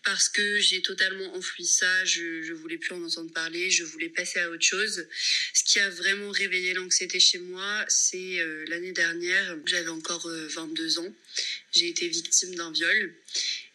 [0.02, 4.08] parce que j'ai totalement enfoui ça, je ne voulais plus en entendre parler, je voulais
[4.08, 5.06] passer à autre chose.
[5.54, 10.98] Ce qui a vraiment réveillé l'anxiété chez moi, c'est euh, l'année dernière, j'avais encore 22
[10.98, 11.14] euh, ans,
[11.72, 13.14] j'ai été victime d'un viol,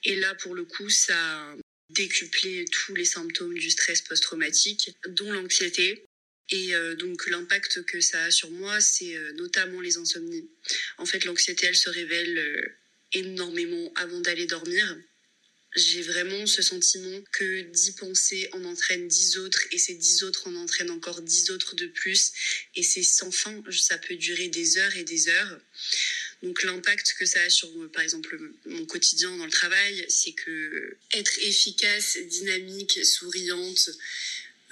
[0.03, 1.55] et là pour le coup ça a
[1.89, 6.05] décuplé tous les symptômes du stress post-traumatique, dont l'anxiété.
[6.51, 10.49] Et euh, donc l'impact que ça a sur moi, c'est euh, notamment les insomnies.
[10.97, 12.61] En fait, l'anxiété, elle se révèle euh,
[13.13, 14.97] énormément avant d'aller dormir.
[15.75, 20.47] J'ai vraiment ce sentiment que dix pensées en entraînent dix autres et ces dix autres
[20.47, 22.31] en entraînent encore dix autres de plus
[22.75, 25.61] et c'est sans fin, ça peut durer des heures et des heures.
[26.41, 28.35] Donc l'impact que ça a sur, par exemple,
[28.65, 33.91] mon quotidien dans le travail, c'est que être efficace, dynamique, souriante,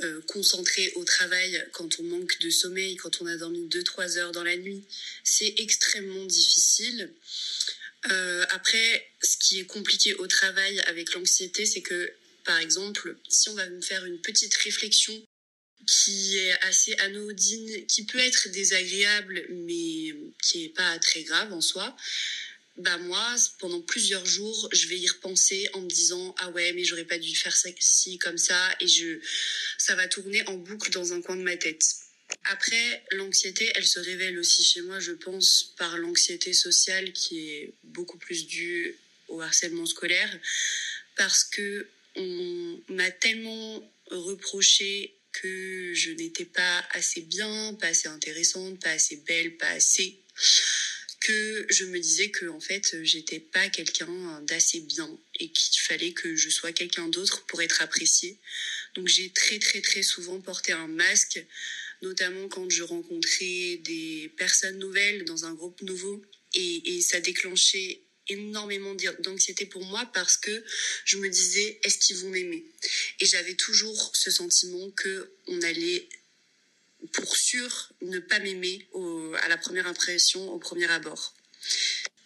[0.01, 4.31] euh, concentré au travail quand on manque de sommeil, quand on a dormi 2-3 heures
[4.31, 4.83] dans la nuit,
[5.23, 7.11] c'est extrêmement difficile.
[8.11, 13.49] Euh, après, ce qui est compliqué au travail avec l'anxiété, c'est que, par exemple, si
[13.49, 15.19] on va me faire une petite réflexion
[15.87, 21.61] qui est assez anodine, qui peut être désagréable, mais qui est pas très grave en
[21.61, 21.95] soi,
[22.77, 26.83] bah moi, pendant plusieurs jours, je vais y repenser en me disant ah ouais, mais
[26.83, 29.19] j'aurais pas dû faire ça si comme ça, et je,
[29.77, 31.83] ça va tourner en boucle dans un coin de ma tête.
[32.43, 37.73] Après, l'anxiété, elle se révèle aussi chez moi, je pense, par l'anxiété sociale qui est
[37.83, 38.95] beaucoup plus due
[39.27, 40.39] au harcèlement scolaire,
[41.15, 48.79] parce que on m'a tellement reproché que je n'étais pas assez bien, pas assez intéressante,
[48.81, 50.19] pas assez belle, pas assez
[51.27, 55.09] que je me disais que en fait j'étais pas quelqu'un d'assez bien
[55.39, 58.39] et qu'il fallait que je sois quelqu'un d'autre pour être appréciée.
[58.95, 61.43] Donc j'ai très très très souvent porté un masque,
[62.01, 67.99] notamment quand je rencontrais des personnes nouvelles dans un groupe nouveau et, et ça déclenchait
[68.29, 70.63] énormément d'anxiété pour moi parce que
[71.03, 72.63] je me disais est-ce qu'ils vont m'aimer?
[73.19, 76.07] Et j'avais toujours ce sentiment que on allait
[77.13, 78.87] pour sûr ne pas m'aimer
[79.43, 81.35] à la première impression, au premier abord.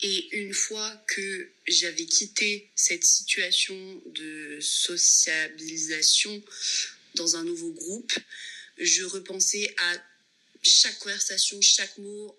[0.03, 6.43] Et une fois que j'avais quitté cette situation de sociabilisation
[7.15, 8.13] dans un nouveau groupe,
[8.77, 10.03] je repensais à
[10.63, 12.35] chaque conversation, chaque mot,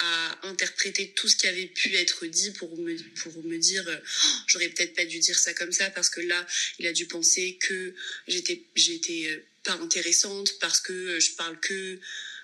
[0.00, 4.38] à interpréter tout ce qui avait pu être dit pour me, pour me dire oh,
[4.46, 6.46] j'aurais peut-être pas dû dire ça comme ça parce que là
[6.78, 7.94] il a dû penser que
[8.26, 12.00] j'étais j'étais euh, pas intéressante parce que euh, je parle que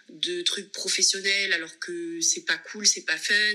[0.09, 3.55] de trucs professionnels alors que c'est pas cool, c'est pas fun.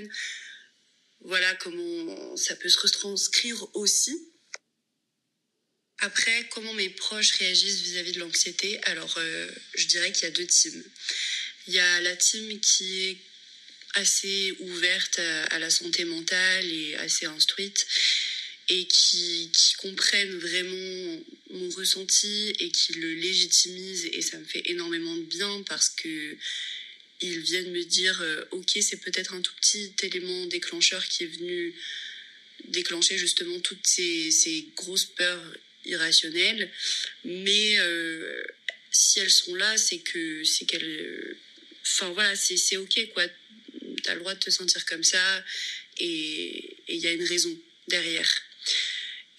[1.21, 4.27] Voilà comment ça peut se retranscrire aussi.
[5.99, 8.83] Après, comment mes proches réagissent vis-à-vis de l'anxiété?
[8.85, 10.83] Alors, euh, je dirais qu'il y a deux teams.
[11.67, 13.17] Il y a la team qui est
[13.93, 17.85] assez ouverte à, la santé mentale et assez instruite
[18.71, 24.05] et qui, comprennent vraiment mon ressenti et qui le légitimisent.
[24.13, 26.37] Et ça me fait énormément de bien parce que
[27.19, 31.27] ils viennent me dire euh, ok c'est peut-être un tout petit élément déclencheur qui est
[31.27, 31.75] venu
[32.65, 36.71] déclencher justement toutes ces, grosses peurs irrationnelles.
[37.25, 38.43] Mais euh,
[38.91, 41.37] si elles sont là c'est que c'est qu'elles
[41.83, 43.23] enfin voilà c'est c'est ok quoi.
[44.03, 45.43] T'as le droit de te sentir comme ça
[45.97, 47.55] et il y a une raison
[47.87, 48.31] derrière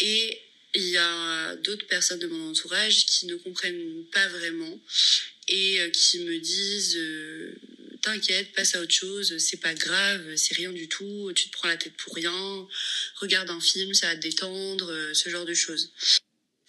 [0.01, 0.41] et
[0.75, 4.81] il y a d'autres personnes de mon entourage qui ne comprennent pas vraiment
[5.49, 7.55] et euh, qui me disent euh,
[8.01, 11.69] t'inquiète, passe à autre chose, c'est pas grave, c'est rien du tout, tu te prends
[11.69, 12.69] la tête pour rien,
[13.17, 15.93] regarde un film, ça va te détendre, euh, ce genre de choses.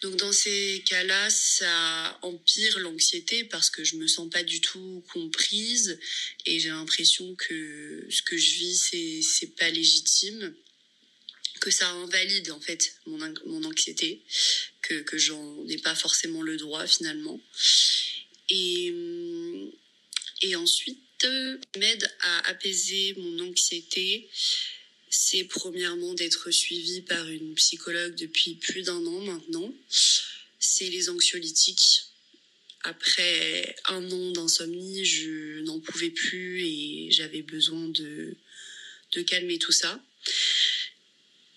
[0.02, 5.04] Donc dans ces cas-là, ça empire l'anxiété parce que je me sens pas du tout
[5.13, 5.97] comprise
[6.45, 10.54] et j'ai l'impression que ce que je vis c'est c'est pas légitime
[11.63, 14.21] que ça invalide en fait mon, mon anxiété,
[14.82, 17.39] que, que j'en ai pas forcément le droit finalement.
[18.49, 18.93] Et,
[20.41, 20.99] et ensuite,
[21.78, 24.30] m'aide à apaiser mon anxiété,
[25.10, 29.73] c'est premièrement d'être suivi par une psychologue depuis plus d'un an maintenant.
[30.60, 32.02] C'est les anxiolytiques.
[32.84, 38.36] Après un an d'insomnie, je n'en pouvais plus et j'avais besoin de,
[39.13, 40.04] de calmer tout ça.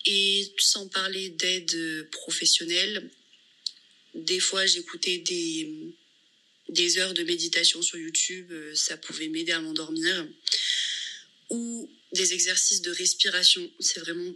[0.07, 3.09] Et sans parler d'aide professionnelle,
[4.15, 5.69] des fois j'écoutais des,
[6.69, 10.27] des heures de méditation sur YouTube, ça pouvait m'aider à m'endormir.
[11.49, 14.33] Ou des exercices de respiration, c'est vraiment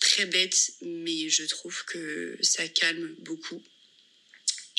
[0.00, 3.62] très bête, mais je trouve que ça calme beaucoup.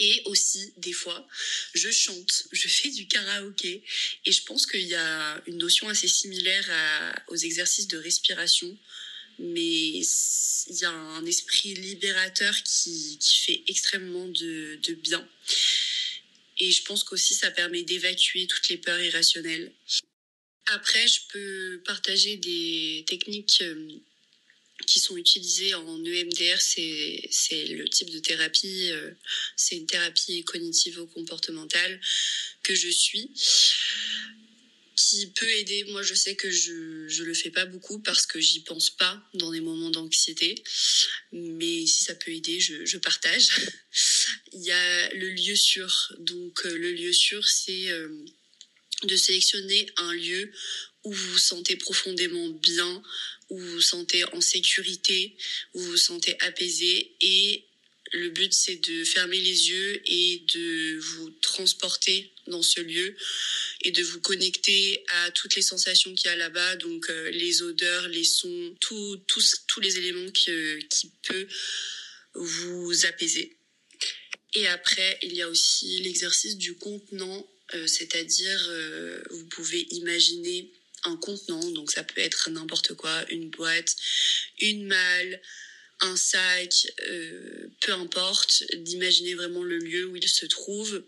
[0.02, 1.28] Et aussi, des fois,
[1.73, 3.84] je chante, je fais du karaoké.
[4.25, 6.65] Et je pense qu'il y a une notion assez similaire
[7.28, 8.78] aux exercices de respiration.
[9.39, 15.28] Mais il y a un esprit libérateur qui, qui fait extrêmement de, de bien.
[16.58, 19.71] Et je pense qu'aussi, ça permet d'évacuer toutes les peurs irrationnelles.
[20.67, 23.88] Après, je peux partager des techniques euh,
[24.86, 26.60] qui sont utilisées en EMDR.
[26.60, 29.12] C'est le type de thérapie, euh,
[29.56, 31.99] c'est une thérapie cognitivo-comportementale
[32.63, 33.32] que je suis
[34.99, 35.85] qui peut aider.
[35.85, 39.23] Moi, je sais que je ne le fais pas beaucoup parce que j'y pense pas
[39.33, 40.62] dans des moments d'anxiété.
[41.31, 43.47] Mais si ça peut aider, je, je, partage.
[44.53, 46.13] Il y a le lieu sûr.
[46.19, 47.88] Donc, euh, le lieu sûr, c'est
[49.03, 50.51] de sélectionner un lieu
[51.03, 53.01] où vous vous sentez profondément bien,
[53.49, 55.38] où vous vous sentez en sécurité,
[55.73, 57.65] où vous vous sentez apaisé et
[58.12, 63.15] le but c'est de fermer les yeux et de vous transporter dans ce lieu
[63.82, 67.62] et de vous connecter à toutes les sensations qu'il y a là-bas, donc euh, les
[67.62, 69.19] odeurs, les sons, tous,
[69.82, 70.52] les éléments qui,
[70.89, 71.48] qui peuvent
[72.34, 73.56] vous apaiser.
[74.56, 80.72] Et après, il y a aussi l'exercice du contenant euh, c'est-à-dire euh, vous pouvez imaginer
[81.04, 83.95] un contenant, donc ça peut être n'importe quoi, une boîte,
[84.60, 85.41] une malle,
[86.01, 91.03] un sac, euh, peu importe, d'imaginer vraiment le lieu où il se trouve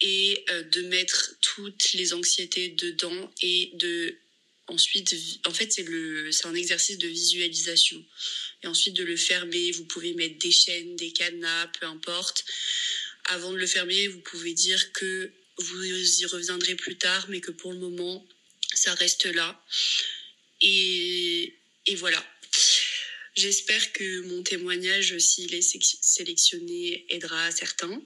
[0.00, 4.16] et de mettre toutes les anxiétés dedans et de
[4.66, 5.14] ensuite
[5.46, 8.04] en fait c'est le c'est un exercice de visualisation
[8.62, 12.44] et ensuite de le fermer vous pouvez mettre des chaînes des cadenas peu importe
[13.26, 17.50] avant de le fermer vous pouvez dire que vous y reviendrez plus tard, mais que
[17.50, 18.26] pour le moment,
[18.74, 19.64] ça reste là.
[20.60, 21.54] Et,
[21.86, 22.24] et voilà.
[23.34, 28.00] J'espère que mon témoignage, s'il est sélectionné, aidera certains.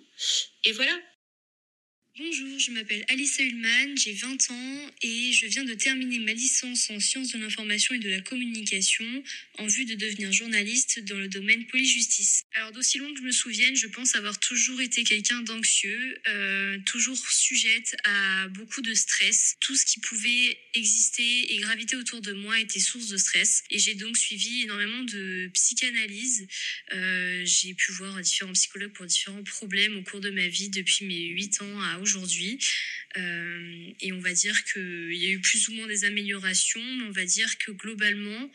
[0.64, 0.99] Et voilà.
[2.19, 6.91] Bonjour, je m'appelle Alissa Ullman, j'ai 20 ans et je viens de terminer ma licence
[6.91, 9.05] en sciences de l'information et de la communication
[9.59, 12.43] en vue de devenir journaliste dans le domaine police-justice.
[12.55, 16.79] Alors d'aussi loin que je me souvienne, je pense avoir toujours été quelqu'un d'anxieux, euh,
[16.87, 19.55] toujours sujette à beaucoup de stress.
[19.61, 23.79] Tout ce qui pouvait exister et graviter autour de moi était source de stress et
[23.79, 26.49] j'ai donc suivi énormément de psychanalyse.
[26.95, 31.05] Euh, j'ai pu voir différents psychologues pour différents problèmes au cours de ma vie depuis
[31.05, 32.08] mes 8 ans à aujourd'hui.
[33.16, 37.05] Euh, et on va dire qu'il y a eu plus ou moins des améliorations, mais
[37.05, 38.51] on va dire que globalement,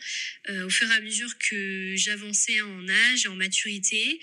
[0.48, 4.20] euh, au fur et à mesure que j'avançais en âge en maturité,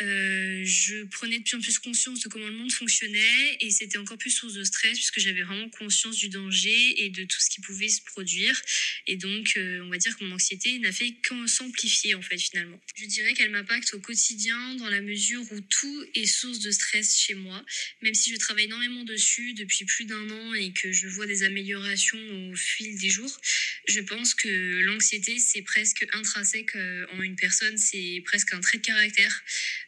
[0.00, 3.98] euh, je prenais de plus en plus conscience de comment le monde fonctionnait et c'était
[3.98, 7.50] encore plus source de stress puisque j'avais vraiment conscience du danger et de tout ce
[7.50, 8.60] qui pouvait se produire.
[9.06, 12.80] Et donc, on va dire que mon anxiété n'a fait qu'en s'amplifier en fait finalement.
[12.96, 17.18] Je dirais qu'elle m'impacte au quotidien dans la mesure où tout est source de stress
[17.18, 17.64] chez moi,
[18.02, 21.42] même si je travaille énormément dessus depuis plus d'un an et que je vois des
[21.42, 23.40] améliorations au fil des jours,
[23.88, 28.78] je pense que l'anxiété, c'est presque intrinsèque euh, en une personne, c'est presque un trait
[28.78, 29.42] de caractère.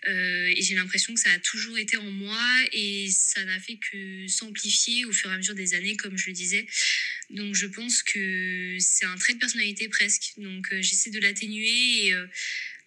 [0.06, 3.76] Euh, et j'ai l'impression que ça a toujours été en moi et ça n'a fait
[3.76, 6.66] que s'amplifier au fur et à mesure des années, comme je le disais.
[7.30, 10.34] Donc je pense que c'est un trait de personnalité presque.
[10.36, 12.14] Donc euh, j'essaie de l'atténuer et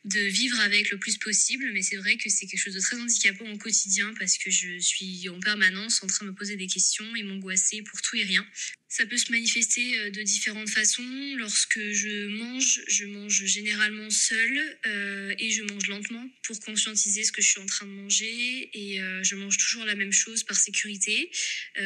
[0.06, 2.97] de vivre avec le plus possible, mais c'est vrai que c'est quelque chose de très
[2.97, 6.67] handicapant au quotidien parce que je suis en permanence en train de me poser des
[6.67, 8.45] questions et m'angoisser pour tout et rien.
[8.89, 11.04] Ça peut se manifester euh, de différentes façons.
[11.36, 17.34] Lorsque je mange, je mange généralement seule euh, et je mange lentement pour conscientiser ce
[17.34, 18.70] que je suis en train de manger.
[18.74, 21.30] Et euh, je mange toujours la même chose par sécurité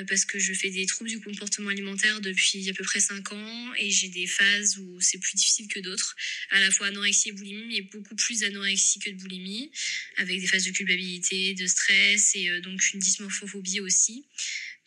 [0.07, 3.73] parce que je fais des troubles du comportement alimentaire depuis à peu près 5 ans
[3.77, 6.15] et j'ai des phases où c'est plus difficile que d'autres.
[6.51, 9.71] À la fois anorexie et boulimie, mais beaucoup plus anorexie que de boulimie,
[10.17, 14.25] avec des phases de culpabilité, de stress et donc une dysmorphophobie aussi.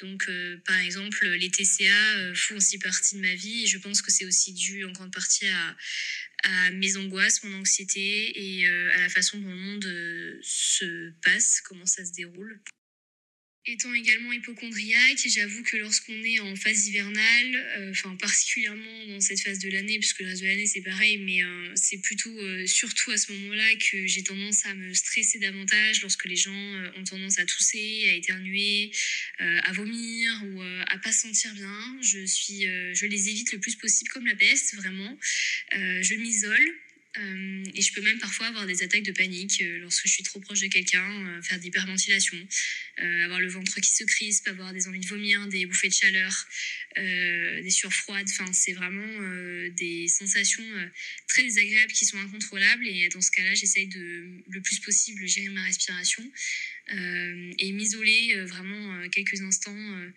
[0.00, 3.78] Donc, euh, par exemple, les TCA euh, font aussi partie de ma vie et je
[3.78, 5.76] pense que c'est aussi dû en grande partie à,
[6.44, 11.60] à mes angoisses, mon anxiété et euh, à la façon dont le monde se passe,
[11.64, 12.60] comment ça se déroule.
[13.66, 19.40] Étant également hypochondriaque, j'avoue que lorsqu'on est en phase hivernale, euh, enfin particulièrement dans cette
[19.40, 22.66] phase de l'année, puisque le reste de l'année c'est pareil, mais euh, c'est plutôt euh,
[22.66, 26.52] surtout à ce moment-là que j'ai tendance à me stresser davantage lorsque les gens
[26.96, 28.90] ont tendance à tousser, à éternuer,
[29.38, 31.98] à vomir ou à pas se sentir bien.
[32.02, 35.18] Je suis, je les évite le plus possible comme la peste, vraiment.
[35.72, 36.83] je m'isole
[37.16, 40.24] euh, et je peux même parfois avoir des attaques de panique euh, lorsque je suis
[40.24, 42.36] trop proche de quelqu'un, euh, faire d'hyperventilation,
[42.96, 46.46] avoir le ventre qui se crispe, avoir des envies de vomir, des bouffées de chaleur,
[46.96, 48.28] des sueurs froides.
[48.30, 50.64] Enfin, c'est vraiment des sensations
[51.26, 52.86] très désagréables qui sont incontrôlables.
[52.86, 56.22] Et dans ce cas-là, j'essaye de le plus possible gérer ma respiration
[56.88, 60.12] et m'isoler vraiment quelques instants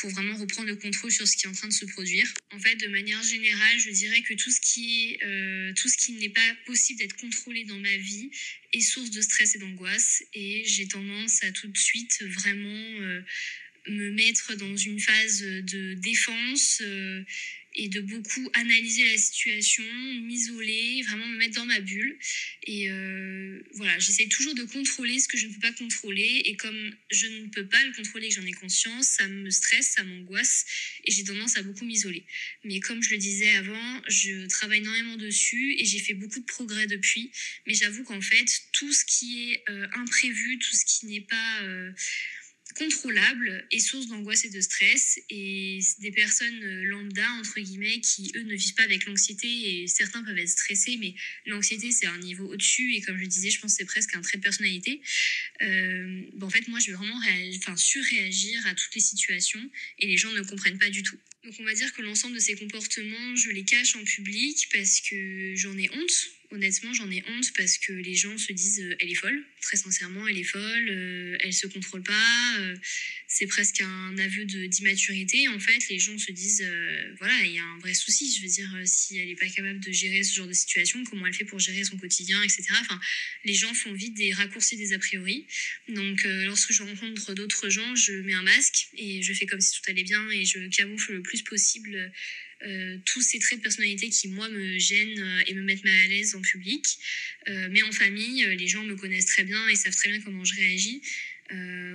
[0.00, 2.26] pour vraiment reprendre le contrôle sur ce qui est en train de se produire.
[2.50, 6.12] En fait, de manière générale, je dirais que tout ce qui euh, tout ce qui
[6.12, 8.30] n'est pas possible d'être contrôlé dans ma vie
[8.72, 10.22] est source de stress et d'angoisse.
[10.32, 13.20] Et j'ai tendance à tout de suite vraiment euh,
[13.88, 16.80] me mettre dans une phase de défense.
[16.82, 17.22] Euh,
[17.74, 19.84] et de beaucoup analyser la situation,
[20.20, 22.18] m'isoler, vraiment me mettre dans ma bulle.
[22.64, 26.42] Et euh, voilà, j'essaie toujours de contrôler ce que je ne peux pas contrôler.
[26.44, 30.04] Et comme je ne peux pas le contrôler, j'en ai conscience, ça me stresse, ça
[30.04, 30.64] m'angoisse
[31.04, 32.24] et j'ai tendance à beaucoup m'isoler.
[32.64, 36.44] Mais comme je le disais avant, je travaille énormément dessus et j'ai fait beaucoup de
[36.44, 37.32] progrès depuis.
[37.66, 41.62] Mais j'avoue qu'en fait, tout ce qui est euh, imprévu, tout ce qui n'est pas...
[41.62, 41.92] Euh,
[42.74, 45.18] contrôlable et source d'angoisse et de stress.
[45.30, 49.48] Et des personnes euh, lambda, entre guillemets, qui, eux, ne vivent pas avec l'anxiété.
[49.48, 51.14] Et certains peuvent être stressés, mais
[51.46, 52.94] l'anxiété, c'est un niveau au-dessus.
[52.94, 55.00] Et comme je disais, je pense que c'est presque un trait de personnalité.
[55.62, 57.20] Euh, en fait, moi, je vais vraiment
[57.56, 61.18] enfin, surréagir à toutes les situations et les gens ne comprennent pas du tout.
[61.44, 65.00] Donc on va dire que l'ensemble de ces comportements, je les cache en public parce
[65.00, 68.94] que j'en ai honte honnêtement, j'en ai honte parce que les gens se disent euh,
[69.00, 72.76] elle est folle, très sincèrement, elle est folle, euh, elle se contrôle pas, euh,
[73.26, 75.48] c'est presque un aveu d'immaturité.
[75.48, 76.64] En fait, les gens se disent
[77.18, 78.30] voilà, il y a un vrai souci.
[78.36, 81.26] Je veux dire, si elle n'est pas capable de gérer ce genre de situation, comment
[81.26, 82.64] elle fait pour gérer son quotidien, etc.
[82.82, 83.00] Enfin,
[83.46, 85.46] les gens font vite des raccourcis des a priori.
[85.88, 89.80] Donc, lorsque je rencontre d'autres gens, je mets un masque et je fais comme si
[89.80, 92.12] tout allait bien et je camoufle le plus possible
[92.64, 95.94] euh, tous ces traits de personnalité qui, moi, me gênent euh, et me mettent mal
[96.04, 96.86] à l'aise en public.
[97.48, 100.44] Euh, mais en famille, les gens me connaissent très bien et savent très bien comment
[100.44, 101.02] je réagis.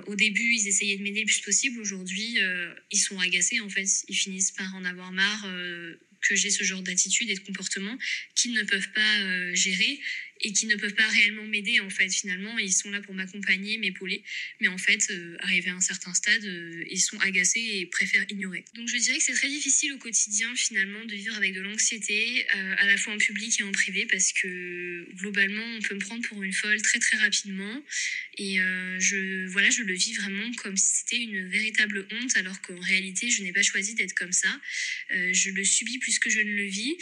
[0.07, 1.79] au début, ils essayaient de m'aider le plus possible.
[1.79, 2.37] Aujourd'hui,
[2.91, 3.87] ils sont agacés, en fait.
[4.07, 5.47] Ils finissent par en avoir marre
[6.21, 7.97] que j'ai ce genre d'attitude et de comportement
[8.35, 9.99] qu'ils ne peuvent pas gérer
[10.41, 12.09] et qui ne peuvent pas réellement m'aider en fait.
[12.09, 14.23] Finalement ils sont là pour m'accompagner m'épauler
[14.59, 18.25] mais en fait euh, arrivé à un certain stade euh, ils sont agacés et préfèrent
[18.29, 18.65] ignorer.
[18.75, 22.45] Donc je dirais que c'est très difficile au quotidien finalement de vivre avec de l'anxiété
[22.55, 25.99] euh, à la fois en public et en privé parce que globalement on peut me
[25.99, 27.83] prendre pour une folle très très rapidement.
[28.39, 28.57] Et
[28.99, 33.31] je voilà je le vis vraiment comme si c'était une véritable honte alors qu'en réalité
[33.31, 34.49] je n'ai pas choisi d'être comme ça.
[35.09, 36.97] Je le subis plus que je ne le vis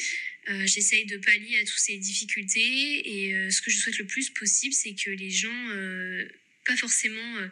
[0.47, 2.61] euh, j'essaye de pallier à toutes ces difficultés
[3.09, 6.27] et euh, ce que je souhaite le plus possible, c'est que les gens, euh,
[6.65, 7.49] pas forcément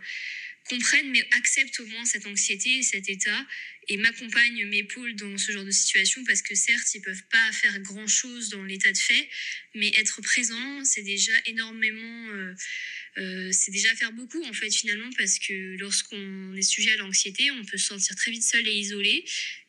[0.69, 3.45] comprennent, mais acceptent au moins cette anxiété et cet état
[3.87, 7.79] et m'accompagnent, m'épaulent dans ce genre de situation parce que certes, ils peuvent pas faire
[7.79, 9.29] grand chose dans l'état de fait,
[9.75, 12.53] mais être présent, c'est déjà énormément
[13.17, 17.51] euh, c'est déjà faire beaucoup en fait finalement parce que lorsqu'on est sujet à l'anxiété,
[17.51, 19.23] on peut se sentir très vite seul et isolé.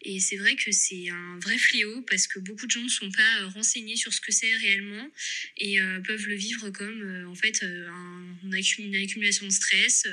[0.06, 3.10] Et c'est vrai que c'est un vrai fléau parce que beaucoup de gens ne sont
[3.10, 5.10] pas euh, renseignés sur ce que c'est réellement
[5.58, 10.06] et euh, peuvent le vivre comme en fait un, une accumulation de stress,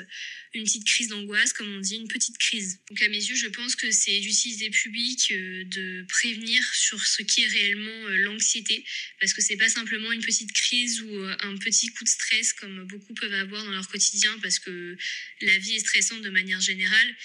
[0.54, 2.80] une petite crise d'angoisse, comme on dit, une petite crise.
[2.88, 7.42] Donc à mes yeux, je pense que c'est d'utiliser public, de prévenir sur ce qui
[7.42, 8.84] est réellement l'anxiété,
[9.20, 12.84] parce que c'est pas simplement une petite crise ou un petit coup de stress comme
[12.84, 14.96] beaucoup peuvent avoir dans leur quotidien parce que
[15.40, 17.16] la vie est stressante de manière générale.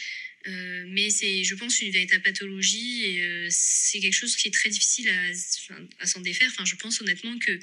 [0.47, 4.51] Euh, mais c'est, je pense, une véritable pathologie et euh, c'est quelque chose qui est
[4.51, 6.49] très difficile à, à s'en défaire.
[6.51, 7.59] Enfin, je pense honnêtement que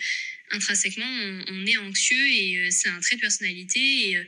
[0.50, 1.08] intrinsèquement,
[1.48, 4.18] on, est anxieux et euh, c'est un trait de personnalité et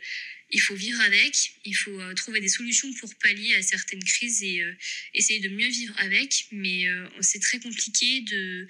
[0.57, 1.53] il faut vivre avec.
[1.65, 4.65] Il faut trouver des solutions pour pallier à certaines crises et
[5.13, 6.47] essayer de mieux vivre avec.
[6.51, 6.87] Mais
[7.21, 8.67] c'est très compliqué de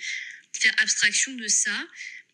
[0.53, 1.87] faire abstraction de ça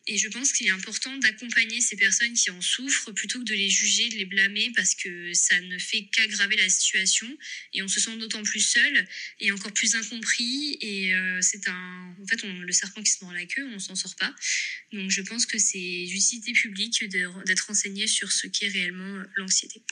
[0.05, 3.53] et je pense qu'il est important d'accompagner ces personnes qui en souffrent plutôt que de
[3.53, 7.27] les juger, de les blâmer parce que ça ne fait qu'aggraver la situation
[7.73, 9.07] et on se sent d'autant plus seul
[9.39, 13.23] et encore plus incompris et euh, c'est un en fait on, le serpent qui se
[13.23, 14.35] mord la queue, on s'en sort pas.
[14.91, 19.83] Donc je pense que c'est d'utilité publique d'être renseigné sur ce qu'est réellement l'anxiété.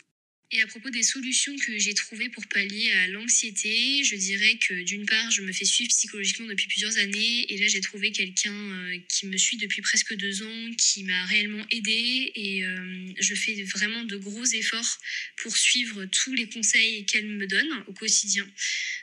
[0.54, 4.84] Et à propos des solutions que j'ai trouvées pour pallier à l'anxiété, je dirais que
[4.84, 8.52] d'une part, je me fais suivre psychologiquement depuis plusieurs années et là j'ai trouvé quelqu'un
[8.54, 13.34] euh, qui me suit depuis presque deux ans, qui m'a réellement aidée et euh, je
[13.34, 14.97] fais vraiment de gros efforts
[15.38, 18.45] pour suivre tous les conseils qu'elle me donne au quotidien.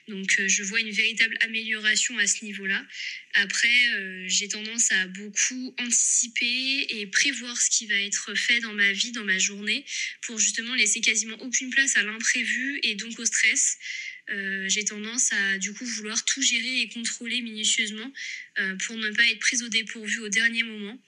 [0.07, 2.85] Donc euh, je vois une véritable amélioration à ce niveau-là.
[3.35, 3.69] Après,
[4.27, 9.13] j'ai tendance à beaucoup anticiper et prévoir ce qui va être fait dans ma vie,
[9.13, 9.85] dans ma journée,
[10.23, 13.79] pour justement laisser quasiment aucune place à l'imprévu et donc au stress.
[14.31, 18.13] Euh, j'ai tendance à du coup vouloir tout gérer et contrôler minutieusement
[18.59, 20.99] euh, pour ne pas être prise au dépourvu au dernier moment.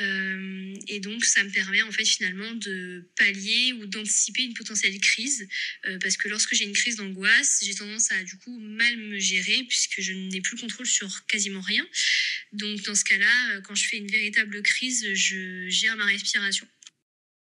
[0.00, 4.98] Euh, et donc, ça me permet en fait finalement de pallier ou d'anticiper une potentielle
[5.00, 5.48] crise,
[6.00, 9.64] parce que lorsque j'ai une crise d'angoisse, j'ai tendance à du coup mal me gérer
[9.68, 11.86] puisque je n'ai plus le contrôle sur quasiment rien.
[12.52, 16.66] Donc, dans ce cas-là, quand je fais une véritable crise, je gère ma respiration.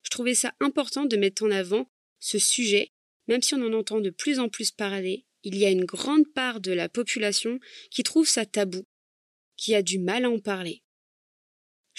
[0.03, 1.91] Je trouvais ça important de mettre en avant
[2.21, 2.93] ce sujet,
[3.27, 6.31] même si on en entend de plus en plus parler, il y a une grande
[6.35, 7.59] part de la population
[7.91, 8.87] qui trouve ça tabou,
[9.57, 10.84] qui a du mal à en parler.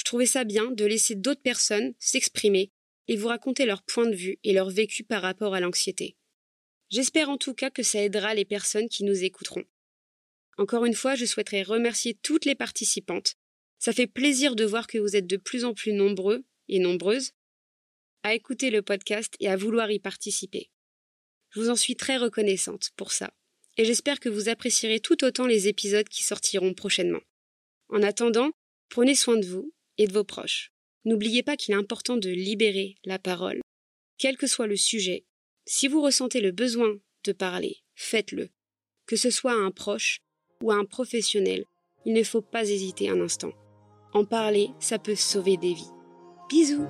[0.06, 2.72] Trouvais ça bien de laisser d'autres personnes s'exprimer
[3.08, 6.16] et vous raconter leur point de vue et leur vécu par rapport à l'anxiété.
[6.92, 9.66] J'espère en tout cas que ça aidera les personnes qui nous écouteront.
[10.58, 13.34] Encore une fois, je souhaiterais remercier toutes les participantes.
[13.80, 17.32] Ça fait plaisir de voir que vous êtes de plus en plus nombreux et nombreuses
[18.22, 20.70] à écouter le podcast et à vouloir y participer.
[21.50, 23.34] Je vous en suis très reconnaissante pour ça,
[23.78, 27.22] et j'espère que vous apprécierez tout autant les épisodes qui sortiront prochainement.
[27.90, 28.52] En attendant,
[28.90, 30.72] prenez soin de vous et de vos proches.
[31.06, 33.62] N'oubliez pas qu'il est important de libérer la parole,
[34.18, 35.26] quel que soit le sujet.
[35.66, 38.50] Si vous ressentez le besoin de parler, faites-le.
[39.06, 40.20] Que ce soit à un proche
[40.62, 41.66] ou à un professionnel,
[42.06, 43.52] il ne faut pas hésiter un instant.
[44.14, 45.92] En parler, ça peut sauver des vies.
[46.50, 46.88] Bisous